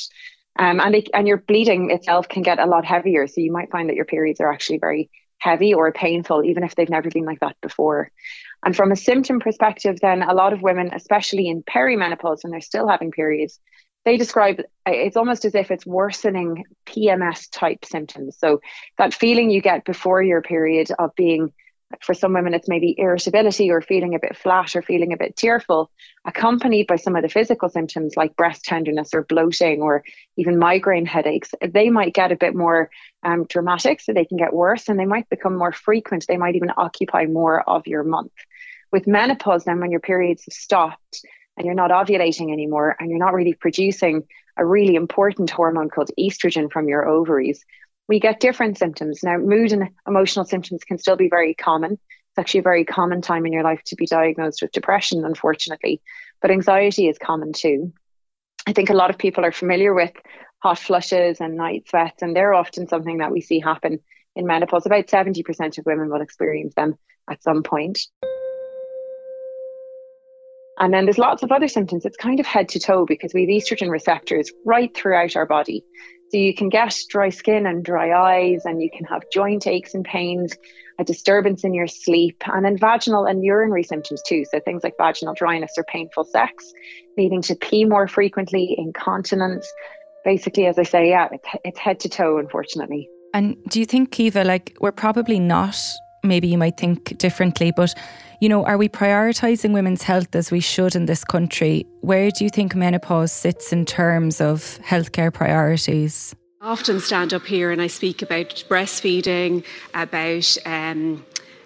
Um, 0.59 0.79
and, 0.79 0.95
they, 0.95 1.07
and 1.15 1.27
your 1.27 1.39
bleeding 1.39 1.91
itself 1.91 2.29
can 2.29 2.43
get 2.43 2.59
a 2.59 2.67
lot 2.67 2.85
heavier. 2.85 3.27
So, 3.27 3.41
you 3.41 3.51
might 3.51 3.71
find 3.71 3.89
that 3.89 3.97
your 3.97 4.05
periods 4.05 4.41
are 4.41 4.53
actually 4.53 4.79
very 4.79 5.09
heavy 5.39 5.73
or 5.73 5.91
painful, 5.91 6.45
even 6.45 6.63
if 6.63 6.75
they've 6.75 6.91
never 6.91 7.09
been 7.09 7.25
like 7.25 7.41
that 7.41 7.57
before. 7.63 8.11
And 8.65 8.75
from 8.75 8.91
a 8.91 8.97
symptom 8.97 9.41
perspective, 9.41 9.99
then 10.01 10.23
a 10.23 10.35
lot 10.35 10.53
of 10.53 10.63
women, 10.63 10.91
especially 10.95 11.49
in 11.49 11.63
perimenopause 11.63 12.43
when 12.43 12.51
they're 12.51 12.61
still 12.61 12.89
having 12.89 13.13
periods, 13.13 13.61
they 14.05 14.17
describe 14.17 14.61
it's 14.87 15.17
almost 15.17 15.45
as 15.45 15.55
if 15.55 15.71
it's 15.71 15.87
worsening 15.87 16.65
PMS 16.87 17.49
type 17.51 17.85
symptoms. 17.85 18.37
So 18.39 18.61
that 18.99 19.15
feeling 19.15 19.51
you 19.51 19.61
get 19.61 19.85
before 19.85 20.23
your 20.23 20.43
period 20.43 20.91
of 20.99 21.15
being 21.15 21.53
for 22.01 22.15
some 22.15 22.33
women, 22.33 22.55
it's 22.55 22.69
maybe 22.69 22.95
irritability 22.99 23.71
or 23.71 23.81
feeling 23.81 24.15
a 24.15 24.19
bit 24.19 24.37
flat 24.37 24.75
or 24.75 24.83
feeling 24.83 25.13
a 25.13 25.17
bit 25.17 25.37
tearful, 25.37 25.91
accompanied 26.25 26.87
by 26.87 26.97
some 26.97 27.15
of 27.15 27.23
the 27.23 27.29
physical 27.29 27.69
symptoms 27.69 28.17
like 28.17 28.37
breast 28.37 28.65
tenderness 28.65 29.15
or 29.15 29.23
bloating 29.23 29.81
or 29.81 30.03
even 30.37 30.59
migraine 30.59 31.07
headaches. 31.07 31.51
They 31.67 31.91
might 31.91 32.15
get 32.15 32.33
a 32.33 32.37
bit 32.37 32.55
more 32.55 32.91
um, 33.23 33.45
dramatic, 33.45 34.01
so 34.01 34.13
they 34.13 34.25
can 34.25 34.39
get 34.39 34.53
worse 34.53 34.89
and 34.89 34.99
they 34.99 35.07
might 35.07 35.29
become 35.29 35.57
more 35.57 35.73
frequent. 35.73 36.27
They 36.27 36.37
might 36.37 36.57
even 36.57 36.73
occupy 36.77 37.27
more 37.27 37.61
of 37.69 37.87
your 37.87 38.03
month. 38.03 38.33
With 38.95 39.09
menopause, 39.09 39.65
then 39.65 39.81
when 39.81 39.91
your 39.91 39.99
periods 39.99 40.45
have 40.45 40.55
stopped 40.55 41.27
and 41.57 41.67
you're 41.67 41.75
not 41.75 41.91
ovulating 41.91 42.53
anymore 42.53 42.95
and 43.01 43.11
you're 43.11 43.19
not 43.19 43.35
really 43.35 43.53
producing 43.53 44.23
a 44.57 44.65
really 44.65 44.95
important 44.95 45.51
hormone 45.51 45.91
called 45.91 46.13
estrogen 46.17 46.71
from 46.71 46.89
your 46.89 47.05
ovaries, 47.05 47.65
we 48.07 48.21
get 48.21 48.39
different 48.39 48.79
symptoms. 48.79 49.25
Now, 49.25 49.37
mood 49.39 49.73
and 49.73 49.89
emotional 50.07 50.45
symptoms 50.45 50.85
can 50.85 50.99
still 50.99 51.17
be 51.17 51.29
very 51.29 51.55
common. 51.55 51.95
It's 51.95 52.39
actually 52.39 52.61
a 52.61 52.71
very 52.71 52.85
common 52.85 53.21
time 53.21 53.45
in 53.47 53.53
your 53.53 53.65
life 53.65 53.83
to 53.87 53.97
be 53.97 54.07
diagnosed 54.07 54.63
with 54.63 54.71
depression, 54.71 55.25
unfortunately, 55.25 56.01
but 56.41 56.53
anxiety 56.53 57.09
is 57.09 57.19
common 57.19 57.53
too. 57.53 57.93
I 58.65 58.75
think 58.75 58.91
a 58.91 58.95
lot 58.95 59.11
of 59.11 59.19
people 59.19 59.45
are 59.45 59.51
familiar 59.51 59.93
with 59.93 60.13
hot 60.61 60.79
flushes 60.79 61.41
and 61.41 61.57
night 61.57 61.89
sweats, 61.89 62.23
and 62.23 62.37
they're 62.37 62.55
often 62.55 62.87
something 62.87 63.19
that 63.19 63.33
we 63.33 63.41
see 63.41 63.59
happen 63.59 63.99
in 64.37 64.47
menopause. 64.47 64.87
About 64.87 65.09
70% 65.09 65.79
of 65.79 65.85
women 65.85 66.11
will 66.11 66.23
experience 66.23 66.77
them 66.77 66.97
at 67.29 67.43
some 67.43 67.65
point. 67.65 68.07
And 70.79 70.93
then 70.93 71.05
there's 71.05 71.19
lots 71.19 71.43
of 71.43 71.53
other 71.53 71.69
symptoms. 71.69 72.05
It's 72.05 72.17
kind 72.17 72.41
of 72.41 72.47
head 72.47 72.69
to 72.71 72.81
toe 72.81 73.07
because 73.07 73.33
we 73.33 73.43
have 73.43 73.49
estrogen 73.49 73.91
receptors 73.91 74.51
right 74.65 74.95
throughout 74.95 75.37
our 75.37 75.47
body. 75.47 75.85
So 76.31 76.39
you 76.39 76.55
can 76.55 76.69
get 76.69 76.99
dry 77.09 77.29
skin 77.29 77.65
and 77.65 77.85
dry 77.85 78.11
eyes, 78.13 78.65
and 78.65 78.83
you 78.83 78.91
can 78.91 79.05
have 79.05 79.23
joint 79.33 79.69
aches 79.69 79.95
and 79.95 80.05
pains, 80.05 80.57
a 80.99 81.05
disturbance 81.05 81.63
in 81.63 81.75
your 81.75 81.87
sleep, 81.87 82.43
and 82.47 82.65
then 82.65 82.77
vaginal 82.77 83.25
and 83.25 83.45
urinary 83.45 83.85
symptoms 83.85 84.21
too. 84.27 84.45
So 84.51 84.59
things 84.59 84.83
like 84.83 84.95
vaginal 84.99 85.35
dryness 85.35 85.73
or 85.77 85.85
painful 85.85 86.25
sex, 86.25 86.73
needing 87.17 87.43
to 87.43 87.55
pee 87.55 87.85
more 87.85 88.09
frequently, 88.09 88.75
incontinence. 88.77 89.71
Basically, 90.25 90.67
as 90.67 90.79
I 90.79 90.85
say, 90.85 91.11
yeah, 91.11 91.29
it's, 91.31 91.47
it's 91.65 91.79
head 91.79 92.01
to 92.01 92.09
toe, 92.09 92.39
unfortunately. 92.39 93.09
And 93.33 93.57
do 93.69 93.79
you 93.79 93.87
think, 93.87 94.11
Caoimhe, 94.11 94.45
like 94.45 94.77
we're 94.81 94.93
probably 94.93 95.39
not, 95.39 95.77
maybe 96.25 96.49
you 96.49 96.59
might 96.59 96.79
think 96.79 97.17
differently, 97.19 97.73
but 97.77 97.95
you 98.45 98.51
know, 98.51 98.63
are 98.67 98.77
we 98.77 98.91
prioritising 98.91 99.73
women's 99.73 100.03
health 100.03 100.37
as 100.37 100.51
we 100.51 100.61
should 100.61 100.95
in 100.95 101.07
this 101.07 101.25
country? 101.25 101.87
Where 102.03 102.31
do 102.31 102.45
you 102.45 102.51
think 102.51 102.75
menopause 102.75 103.33
sits 103.33 103.73
in 103.73 103.87
terms 103.87 104.39
of 104.39 104.79
healthcare 104.83 105.33
priorities? 105.33 106.37
I 106.61 106.69
often 106.69 107.01
stand 107.01 107.33
up 107.33 107.47
here 107.47 107.71
and 107.71 107.81
I 107.81 107.87
speak 107.87 108.21
about 108.21 108.63
breastfeeding, 108.69 109.65
about 109.95 110.59
um, 110.67 111.25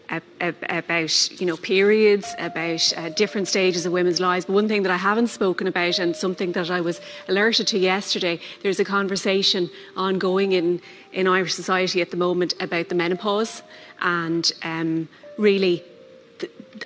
about 0.09 1.41
you 1.41 1.47
know 1.49 1.57
periods, 1.57 2.33
about 2.39 2.93
uh, 2.97 3.09
different 3.09 3.49
stages 3.49 3.85
of 3.85 3.91
women's 3.91 4.21
lives. 4.21 4.45
But 4.45 4.53
one 4.53 4.69
thing 4.69 4.85
that 4.85 4.93
I 4.93 4.99
haven't 4.99 5.31
spoken 5.31 5.67
about, 5.67 5.99
and 5.99 6.15
something 6.15 6.53
that 6.53 6.71
I 6.71 6.81
was 6.81 7.01
alerted 7.27 7.67
to 7.69 7.79
yesterday, 7.79 8.39
there's 8.63 8.79
a 8.79 8.85
conversation 8.85 9.69
ongoing 9.97 10.53
in 10.53 10.81
in 11.13 11.27
Irish 11.27 11.55
society 11.55 12.01
at 12.01 12.13
the 12.13 12.17
moment 12.17 12.55
about 12.61 12.89
the 12.89 12.95
menopause, 12.95 13.65
and 14.01 14.53
um, 14.63 15.09
really, 15.39 15.83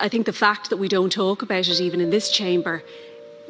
I 0.01 0.09
think 0.09 0.27
the 0.27 0.33
fact 0.33 0.71
that 0.71 0.77
we 0.77 0.89
don't 0.89 1.11
talk 1.13 1.43
about 1.43 1.69
it 1.69 1.81
even 1.81 2.01
in 2.01 2.11
this 2.11 2.31
chamber 2.31 2.83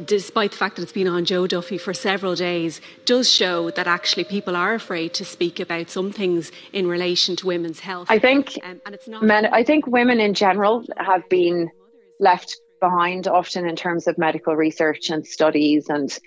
despite 0.03 0.53
the 0.53 0.57
fact 0.57 0.77
that 0.77 0.83
it's 0.83 0.93
been 0.93 1.09
on 1.09 1.25
Joe 1.25 1.47
Duffy 1.47 1.79
for 1.79 1.93
several 1.93 2.35
days, 2.35 2.81
does 3.05 3.31
show 3.31 3.71
that 3.71 3.87
actually 3.87 4.25
people 4.25 4.57
are 4.57 4.75
afraid 4.75 5.15
to 5.15 5.25
speak 5.25 5.61
about 5.61 5.91
some 5.91 6.13
things 6.13 6.51
in 6.73 6.87
relation 6.87 7.37
to 7.37 7.47
women's 7.47 7.81
health. 7.81 8.09
I 8.11 8.19
think, 8.19 8.59
um, 8.63 8.81
and 8.87 8.95
it's 8.95 9.09
not 9.09 9.23
men, 9.23 9.47
I 9.47 9.63
think 9.63 9.87
women 9.87 10.21
in 10.21 10.35
general 10.35 10.85
have 10.97 11.29
been 11.29 11.71
left 12.19 12.59
behind 12.81 13.29
often 13.29 13.69
in 13.69 13.77
terms 13.77 14.09
of 14.09 14.19
medical 14.19 14.57
research 14.57 15.11
and 15.11 15.27
studies 15.27 15.89
and 15.89 16.19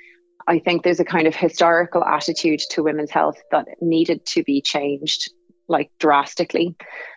I 0.48 0.60
think 0.60 0.84
there's 0.84 1.00
a 1.00 1.06
kind 1.06 1.28
of 1.28 1.36
historical 1.36 2.04
attitude 2.04 2.62
to 2.70 2.84
women's 2.84 3.10
health 3.10 3.42
that 3.52 3.68
needed 3.82 4.26
to 4.28 4.44
be 4.44 4.62
changed 4.62 5.32
like 5.68 5.92
drastically. 6.00 6.76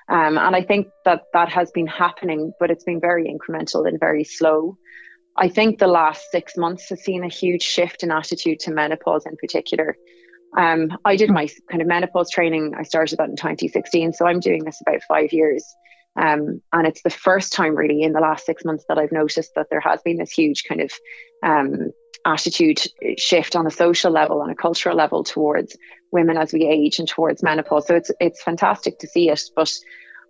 Um, 0.08 0.38
and 0.38 0.56
I 0.56 0.62
think 0.62 0.88
that 1.04 1.24
that 1.32 1.48
has 1.50 1.70
been 1.70 1.86
happening, 1.86 2.52
but 2.58 2.70
it's 2.70 2.84
been 2.84 3.00
very 3.00 3.26
incremental 3.26 3.86
and 3.86 4.00
very 4.00 4.24
slow. 4.24 4.76
I 5.36 5.48
think 5.48 5.78
the 5.78 5.86
last 5.86 6.30
six 6.30 6.56
months 6.56 6.88
has 6.88 7.02
seen 7.02 7.24
a 7.24 7.28
huge 7.28 7.62
shift 7.62 8.02
in 8.02 8.10
attitude 8.10 8.60
to 8.60 8.72
menopause 8.72 9.26
in 9.26 9.36
particular. 9.36 9.96
Um, 10.56 10.96
I 11.04 11.16
did 11.16 11.30
my 11.30 11.48
kind 11.70 11.82
of 11.82 11.88
menopause 11.88 12.30
training, 12.30 12.74
I 12.76 12.82
started 12.82 13.18
that 13.18 13.28
in 13.28 13.36
2016, 13.36 14.14
so 14.14 14.26
I'm 14.26 14.40
doing 14.40 14.64
this 14.64 14.80
about 14.80 15.02
five 15.06 15.32
years. 15.32 15.64
Um, 16.16 16.60
and 16.72 16.86
it's 16.86 17.02
the 17.02 17.10
first 17.10 17.52
time 17.52 17.76
really 17.76 18.02
in 18.02 18.12
the 18.12 18.20
last 18.20 18.46
six 18.46 18.64
months 18.64 18.84
that 18.88 18.98
I've 18.98 19.12
noticed 19.12 19.52
that 19.54 19.66
there 19.70 19.80
has 19.80 20.00
been 20.02 20.16
this 20.16 20.32
huge 20.32 20.64
kind 20.64 20.80
of 20.80 20.90
um, 21.44 21.92
attitude 22.28 22.80
shift 23.16 23.56
on 23.56 23.66
a 23.66 23.70
social 23.70 24.12
level, 24.12 24.42
on 24.42 24.50
a 24.50 24.54
cultural 24.54 24.96
level 24.96 25.24
towards 25.24 25.76
women 26.12 26.36
as 26.36 26.52
we 26.52 26.66
age 26.66 26.98
and 26.98 27.08
towards 27.08 27.42
menopause. 27.42 27.86
So 27.86 27.94
it's 27.94 28.10
it's 28.20 28.42
fantastic 28.42 28.98
to 29.00 29.06
see 29.06 29.30
it, 29.30 29.42
but 29.56 29.72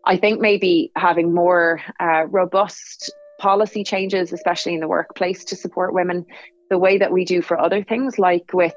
I 0.04 0.16
think 0.16 0.40
maybe 0.40 0.92
having 0.96 1.34
more 1.34 1.80
uh, 2.00 2.26
robust 2.26 3.12
policy 3.38 3.84
changes, 3.84 4.32
especially 4.32 4.74
in 4.74 4.80
the 4.80 4.88
workplace, 4.88 5.44
to 5.44 5.56
support 5.56 5.92
women 5.92 6.24
the 6.70 6.78
way 6.78 6.98
that 6.98 7.12
we 7.12 7.24
do 7.24 7.42
for 7.42 7.58
other 7.58 7.82
things, 7.82 8.18
like 8.18 8.52
with 8.52 8.76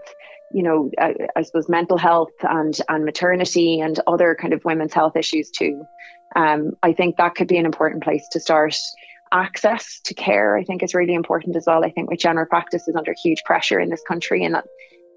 you 0.54 0.63
know, 0.63 0.92
I, 1.00 1.16
I, 1.36 1.44
suppose 1.44 1.70
mental 1.70 1.98
health 1.98 2.34
and 2.42 2.78
and 2.90 3.06
maternity 3.06 3.80
and 3.80 3.98
other 4.06 4.36
kind 4.40 4.54
of 4.54 4.66
women's 4.66 4.94
health 4.94 5.16
issues 5.16 5.50
too. 5.50 5.86
Um, 6.36 6.74
I 6.84 6.92
think 6.92 7.18
that 7.18 7.36
could 7.36 7.48
be 7.48 7.58
an 7.58 7.66
important 7.66 8.04
place 8.04 8.28
to 8.32 8.40
start. 8.40 8.75
Access 9.31 10.01
to 10.05 10.13
care, 10.13 10.57
I 10.57 10.63
think, 10.63 10.83
is 10.83 10.93
really 10.93 11.13
important 11.13 11.55
as 11.55 11.65
well. 11.65 11.85
I 11.85 11.91
think 11.91 12.09
with 12.09 12.19
general 12.19 12.45
practice 12.45 12.88
is 12.88 12.95
under 12.95 13.13
huge 13.23 13.43
pressure 13.45 13.79
in 13.79 13.89
this 13.89 14.03
country, 14.07 14.43
and 14.43 14.55
that 14.55 14.65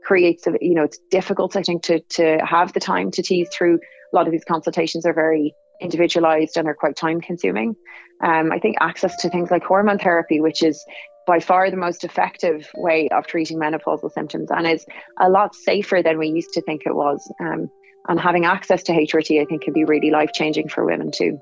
creates, 0.05 0.47
a, 0.47 0.53
you 0.61 0.75
know, 0.75 0.85
it's 0.85 0.99
difficult. 1.11 1.57
I 1.57 1.63
think 1.63 1.83
to 1.85 2.01
to 2.01 2.39
have 2.45 2.73
the 2.73 2.81
time 2.81 3.11
to 3.13 3.23
tease 3.23 3.49
through. 3.53 3.81
A 4.13 4.15
lot 4.15 4.27
of 4.27 4.33
these 4.33 4.45
consultations 4.45 5.05
are 5.07 5.15
very 5.15 5.53
individualized 5.81 6.57
and 6.57 6.69
are 6.69 6.75
quite 6.75 6.97
time 6.97 7.21
consuming. 7.21 7.75
Um, 8.23 8.53
I 8.53 8.59
think 8.61 8.77
access 8.81 9.17
to 9.23 9.29
things 9.29 9.51
like 9.51 9.65
hormone 9.65 9.99
therapy, 9.99 10.41
which 10.41 10.63
is 10.63 10.85
by 11.27 11.41
far 11.41 11.71
the 11.71 11.77
most 11.77 12.05
effective 12.05 12.71
way 12.77 13.09
of 13.09 13.27
treating 13.27 13.59
menopausal 13.59 14.13
symptoms 14.13 14.51
and 14.51 14.67
is 14.67 14.85
a 15.19 15.29
lot 15.29 15.55
safer 15.55 16.03
than 16.03 16.19
we 16.19 16.29
used 16.29 16.53
to 16.53 16.63
think 16.63 16.83
it 16.85 16.95
was. 16.95 17.33
Um, 17.41 17.71
and 18.09 18.21
having 18.21 18.45
access 18.45 18.83
to 18.85 18.93
HRT, 18.93 19.41
I 19.41 19.47
think, 19.47 19.63
can 19.63 19.73
be 19.73 19.85
really 19.85 20.11
life 20.11 20.33
changing 20.35 20.69
for 20.69 20.85
women 20.85 21.11
too. 21.11 21.41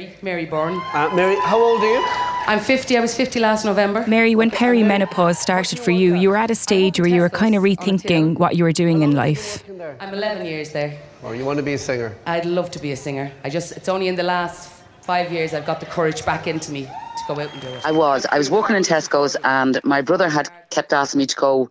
Mary, 0.00 0.16
Mary 0.22 0.44
Byrne. 0.46 0.80
Uh, 0.94 1.10
Mary, 1.14 1.36
how 1.44 1.60
old 1.60 1.82
are 1.82 1.92
you? 1.92 2.02
I'm 2.46 2.58
50. 2.58 2.96
I 2.96 3.00
was 3.00 3.14
50 3.14 3.38
last 3.38 3.66
November. 3.66 4.04
Mary, 4.06 4.34
when 4.34 4.50
perimenopause 4.50 5.36
started 5.36 5.78
for 5.78 5.90
you, 5.90 6.14
you 6.14 6.30
were 6.30 6.38
at 6.38 6.50
a 6.50 6.54
stage 6.54 6.98
where 6.98 7.08
you 7.08 7.20
were 7.20 7.28
kind 7.28 7.54
of 7.54 7.62
rethinking 7.62 8.38
what 8.38 8.56
you 8.56 8.64
were 8.64 8.72
doing 8.72 9.02
in 9.02 9.12
life. 9.12 9.62
I'm 10.00 10.14
11 10.14 10.46
years 10.46 10.72
there. 10.72 10.98
Or 11.22 11.34
you 11.34 11.44
want 11.44 11.58
to 11.58 11.62
be 11.62 11.74
a 11.74 11.78
singer? 11.78 12.16
I'd 12.24 12.46
love 12.46 12.70
to 12.70 12.78
be 12.78 12.92
a 12.92 12.96
singer. 12.96 13.30
I 13.44 13.50
just, 13.50 13.72
it's 13.72 13.90
only 13.90 14.08
in 14.08 14.16
the 14.16 14.22
last 14.22 14.72
five 15.02 15.30
years 15.30 15.52
I've 15.52 15.66
got 15.66 15.80
the 15.80 15.86
courage 15.86 16.24
back 16.24 16.46
into 16.46 16.72
me 16.72 16.84
to 16.84 17.22
go 17.28 17.38
out 17.38 17.52
and 17.52 17.60
do 17.60 17.68
it. 17.68 17.84
I 17.84 17.92
was. 17.92 18.24
I 18.32 18.38
was 18.38 18.50
working 18.50 18.76
in 18.76 18.82
Tesco's 18.82 19.36
and 19.44 19.78
my 19.84 20.00
brother 20.00 20.30
had 20.30 20.48
kept 20.70 20.94
asking 20.94 21.18
me 21.18 21.26
to 21.26 21.36
go 21.36 21.70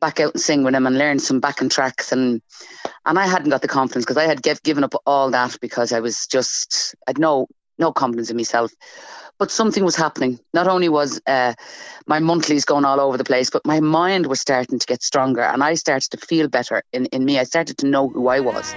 back 0.00 0.20
out 0.20 0.34
and 0.34 0.40
sing 0.40 0.64
with 0.64 0.74
him 0.74 0.86
and 0.86 0.98
learn 0.98 1.18
some 1.18 1.40
backing 1.40 1.68
tracks 1.68 2.12
and 2.12 2.40
and 3.04 3.18
I 3.18 3.26
hadn't 3.26 3.50
got 3.50 3.62
the 3.62 3.68
confidence 3.68 4.04
because 4.04 4.16
I 4.16 4.26
had 4.26 4.42
give, 4.42 4.62
given 4.62 4.84
up 4.84 4.94
all 5.06 5.30
that 5.30 5.56
because 5.60 5.92
I 5.92 6.00
was 6.00 6.26
just 6.26 6.94
I'd 7.06 7.18
no 7.18 7.48
no 7.78 7.92
confidence 7.92 8.30
in 8.30 8.36
myself. 8.36 8.72
But 9.38 9.52
something 9.52 9.84
was 9.84 9.94
happening. 9.94 10.40
Not 10.52 10.66
only 10.66 10.88
was 10.88 11.20
uh, 11.24 11.54
my 12.08 12.18
monthlies 12.18 12.64
going 12.64 12.84
all 12.84 12.98
over 12.98 13.16
the 13.16 13.24
place, 13.24 13.50
but 13.50 13.64
my 13.64 13.78
mind 13.78 14.26
was 14.26 14.40
starting 14.40 14.80
to 14.80 14.86
get 14.86 15.00
stronger, 15.00 15.42
and 15.42 15.62
I 15.62 15.74
started 15.74 16.10
to 16.10 16.26
feel 16.26 16.48
better 16.48 16.82
in, 16.92 17.06
in 17.06 17.24
me. 17.24 17.38
I 17.38 17.44
started 17.44 17.78
to 17.78 17.86
know 17.86 18.08
who 18.08 18.26
I 18.26 18.40
was. 18.40 18.74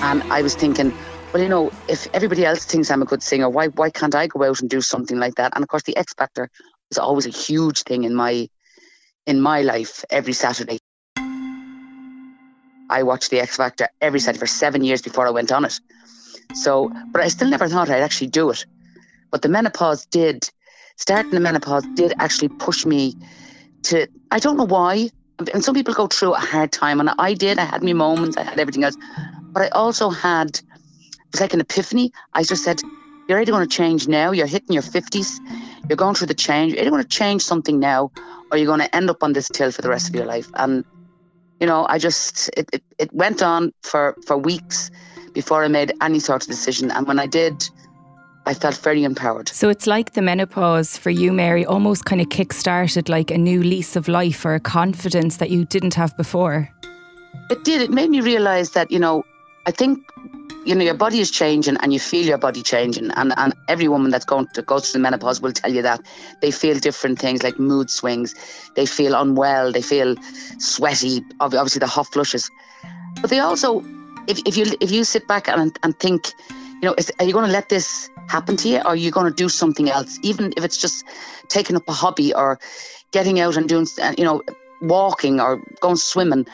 And 0.00 0.22
I 0.32 0.42
was 0.42 0.54
thinking, 0.54 0.92
well, 1.38 1.44
you 1.44 1.50
know, 1.50 1.70
if 1.88 2.08
everybody 2.12 2.44
else 2.44 2.64
thinks 2.64 2.90
I'm 2.90 3.00
a 3.00 3.04
good 3.04 3.22
singer, 3.22 3.48
why 3.48 3.68
why 3.68 3.90
can't 3.90 4.14
I 4.14 4.26
go 4.26 4.42
out 4.42 4.60
and 4.60 4.68
do 4.68 4.80
something 4.80 5.20
like 5.20 5.36
that? 5.36 5.52
And 5.54 5.62
of 5.62 5.68
course, 5.68 5.84
the 5.84 5.96
X 5.96 6.12
Factor 6.14 6.50
was 6.90 6.98
always 6.98 7.26
a 7.26 7.30
huge 7.30 7.82
thing 7.82 8.02
in 8.02 8.12
my 8.12 8.48
in 9.24 9.40
my 9.40 9.62
life 9.62 10.04
every 10.10 10.32
Saturday. 10.32 10.80
I 12.90 13.04
watched 13.04 13.30
the 13.30 13.38
X 13.38 13.56
Factor 13.56 13.88
every 14.00 14.18
Saturday 14.18 14.40
for 14.40 14.48
seven 14.48 14.82
years 14.82 15.00
before 15.00 15.28
I 15.28 15.30
went 15.30 15.52
on 15.52 15.64
it. 15.64 15.78
So, 16.54 16.90
but 17.12 17.22
I 17.22 17.28
still 17.28 17.48
never 17.48 17.68
thought 17.68 17.88
I'd 17.88 18.02
actually 18.02 18.28
do 18.30 18.50
it. 18.50 18.66
But 19.30 19.42
the 19.42 19.48
menopause 19.48 20.06
did, 20.06 20.50
starting 20.96 21.30
the 21.30 21.40
menopause 21.40 21.84
did 21.94 22.14
actually 22.18 22.48
push 22.48 22.84
me 22.84 23.14
to, 23.84 24.08
I 24.32 24.40
don't 24.40 24.56
know 24.56 24.66
why. 24.66 25.10
And 25.54 25.62
some 25.62 25.74
people 25.74 25.94
go 25.94 26.08
through 26.08 26.34
a 26.34 26.40
hard 26.40 26.72
time, 26.72 26.98
and 26.98 27.10
I 27.16 27.34
did. 27.34 27.58
I 27.58 27.64
had 27.64 27.84
my 27.84 27.92
moments, 27.92 28.36
I 28.36 28.42
had 28.42 28.58
everything 28.58 28.82
else. 28.82 28.96
But 29.52 29.64
I 29.64 29.68
also 29.68 30.08
had, 30.08 30.60
it 31.28 31.32
was 31.32 31.40
like 31.40 31.54
an 31.54 31.60
epiphany. 31.60 32.12
I 32.32 32.42
just 32.42 32.64
said, 32.64 32.80
You're 33.28 33.40
either 33.40 33.52
going 33.52 33.68
to 33.68 33.76
change 33.76 34.08
now, 34.08 34.32
you're 34.32 34.46
hitting 34.46 34.72
your 34.72 34.82
50s, 34.82 35.38
you're 35.88 35.96
going 35.96 36.14
through 36.14 36.28
the 36.28 36.34
change, 36.34 36.72
you're 36.72 36.80
either 36.80 36.90
going 36.90 37.02
to 37.02 37.08
change 37.08 37.42
something 37.42 37.78
now, 37.78 38.10
or 38.50 38.58
you're 38.58 38.66
going 38.66 38.80
to 38.80 38.96
end 38.96 39.10
up 39.10 39.22
on 39.22 39.32
this 39.32 39.48
till 39.48 39.70
for 39.70 39.82
the 39.82 39.88
rest 39.88 40.08
of 40.08 40.14
your 40.14 40.24
life. 40.24 40.50
And 40.54 40.84
you 41.60 41.66
know, 41.66 41.86
I 41.88 41.98
just 41.98 42.50
it, 42.56 42.68
it, 42.72 42.82
it 42.98 43.12
went 43.12 43.42
on 43.42 43.72
for 43.82 44.16
for 44.26 44.38
weeks 44.38 44.90
before 45.34 45.64
I 45.64 45.68
made 45.68 45.92
any 46.00 46.20
sort 46.20 46.42
of 46.42 46.48
decision. 46.48 46.90
And 46.90 47.06
when 47.06 47.18
I 47.18 47.26
did, 47.26 47.68
I 48.46 48.54
felt 48.54 48.76
very 48.76 49.04
empowered. 49.04 49.48
So 49.50 49.68
it's 49.68 49.86
like 49.86 50.14
the 50.14 50.22
menopause 50.22 50.96
for 50.96 51.10
you, 51.10 51.32
Mary, 51.32 51.66
almost 51.66 52.06
kind 52.06 52.20
of 52.20 52.30
kick 52.30 52.52
started 52.52 53.08
like 53.08 53.30
a 53.30 53.38
new 53.38 53.62
lease 53.62 53.94
of 53.94 54.08
life 54.08 54.44
or 54.44 54.54
a 54.54 54.60
confidence 54.60 55.36
that 55.36 55.50
you 55.50 55.64
didn't 55.66 55.94
have 55.94 56.16
before. 56.16 56.70
It 57.50 57.64
did. 57.64 57.82
It 57.82 57.90
made 57.90 58.10
me 58.10 58.20
realize 58.20 58.70
that, 58.70 58.90
you 58.90 58.98
know, 58.98 59.24
I 59.66 59.70
think 59.70 59.98
you 60.68 60.74
know 60.74 60.84
your 60.84 60.94
body 60.94 61.18
is 61.18 61.30
changing 61.30 61.78
and 61.78 61.94
you 61.94 61.98
feel 61.98 62.26
your 62.26 62.36
body 62.36 62.62
changing. 62.62 63.10
And, 63.10 63.32
and 63.36 63.54
every 63.68 63.88
woman 63.88 64.10
that's 64.10 64.26
going 64.26 64.48
to 64.48 64.60
go 64.60 64.78
through 64.78 64.98
the 64.98 65.02
menopause 65.02 65.40
will 65.40 65.52
tell 65.52 65.72
you 65.72 65.82
that 65.82 66.02
they 66.42 66.50
feel 66.50 66.78
different 66.78 67.18
things 67.18 67.42
like 67.42 67.58
mood 67.58 67.88
swings. 67.88 68.34
They 68.76 68.84
feel 68.84 69.14
unwell. 69.14 69.72
They 69.72 69.80
feel 69.80 70.16
sweaty 70.58 71.24
obviously 71.40 71.80
the 71.80 71.86
hot 71.86 72.08
flushes. 72.08 72.50
But 73.20 73.30
they 73.30 73.38
also 73.38 73.82
if, 74.26 74.40
if 74.44 74.58
you 74.58 74.66
if 74.80 74.90
you 74.90 75.04
sit 75.04 75.26
back 75.26 75.48
and, 75.48 75.76
and 75.82 75.98
think 75.98 76.32
you 76.82 76.88
know 76.88 76.94
is, 76.98 77.10
are 77.18 77.24
you 77.24 77.32
going 77.32 77.46
to 77.46 77.52
let 77.52 77.70
this 77.70 78.10
happen 78.28 78.58
to 78.58 78.68
you 78.68 78.78
or 78.78 78.88
are 78.88 78.96
you 78.96 79.10
going 79.10 79.26
to 79.26 79.34
do 79.34 79.48
something 79.48 79.88
else? 79.88 80.18
Even 80.22 80.52
if 80.54 80.64
it's 80.64 80.76
just 80.76 81.02
taking 81.48 81.76
up 81.76 81.88
a 81.88 81.92
hobby 81.92 82.34
or 82.34 82.58
getting 83.10 83.40
out 83.40 83.56
and 83.56 83.70
doing 83.70 83.86
uh, 84.02 84.12
you 84.18 84.24
know 84.24 84.42
walking 84.82 85.40
or 85.40 85.62
going 85.80 85.96
swimming. 85.96 86.46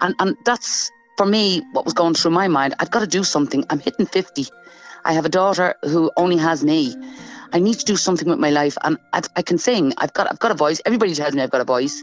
And 0.00 0.16
and 0.18 0.36
that's 0.44 0.90
for 1.20 1.26
me, 1.26 1.60
what 1.72 1.84
was 1.84 1.92
going 1.92 2.14
through 2.14 2.30
my 2.30 2.48
mind, 2.48 2.74
I've 2.78 2.90
got 2.90 3.00
to 3.00 3.06
do 3.06 3.24
something. 3.24 3.66
I'm 3.68 3.78
hitting 3.78 4.06
50. 4.06 4.46
I 5.04 5.12
have 5.12 5.26
a 5.26 5.28
daughter 5.28 5.74
who 5.82 6.10
only 6.16 6.38
has 6.38 6.64
me. 6.64 6.96
I 7.52 7.58
need 7.58 7.78
to 7.80 7.84
do 7.84 7.96
something 7.96 8.26
with 8.26 8.38
my 8.38 8.48
life, 8.48 8.78
and 8.82 8.96
I've, 9.12 9.28
i 9.36 9.42
can 9.42 9.58
sing. 9.58 9.92
I've 9.98 10.14
got 10.14 10.30
I've 10.30 10.38
got 10.38 10.50
a 10.50 10.54
voice. 10.54 10.80
Everybody 10.86 11.14
tells 11.14 11.34
me 11.34 11.42
I've 11.42 11.50
got 11.50 11.60
a 11.60 11.64
voice. 11.64 12.02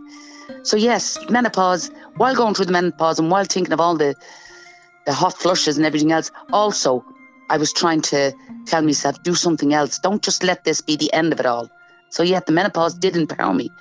So 0.62 0.78
yes, 0.78 1.18
menopause. 1.32 1.90
While 2.18 2.36
going 2.36 2.54
through 2.54 2.66
the 2.66 2.74
menopause 2.74 3.18
and 3.18 3.32
while 3.32 3.46
thinking 3.46 3.74
of 3.74 3.80
all 3.80 3.98
the 3.98 4.14
the 5.08 5.14
hot 5.14 5.34
flushes 5.34 5.78
and 5.78 5.88
everything 5.88 6.12
else, 6.12 6.30
also 6.54 7.04
I 7.50 7.58
was 7.58 7.74
trying 7.74 8.02
to 8.14 8.36
tell 8.68 8.84
myself 8.84 9.24
do 9.24 9.34
something 9.34 9.74
else. 9.74 9.98
Don't 9.98 10.22
just 10.22 10.44
let 10.44 10.64
this 10.64 10.82
be 10.82 10.96
the 10.96 11.12
end 11.12 11.34
of 11.34 11.40
it 11.40 11.48
all. 11.48 11.72
So 12.12 12.22
yeah, 12.22 12.42
the 12.42 12.52
menopause 12.52 12.94
did 12.94 13.18
empower 13.18 13.56
me. 13.56 13.72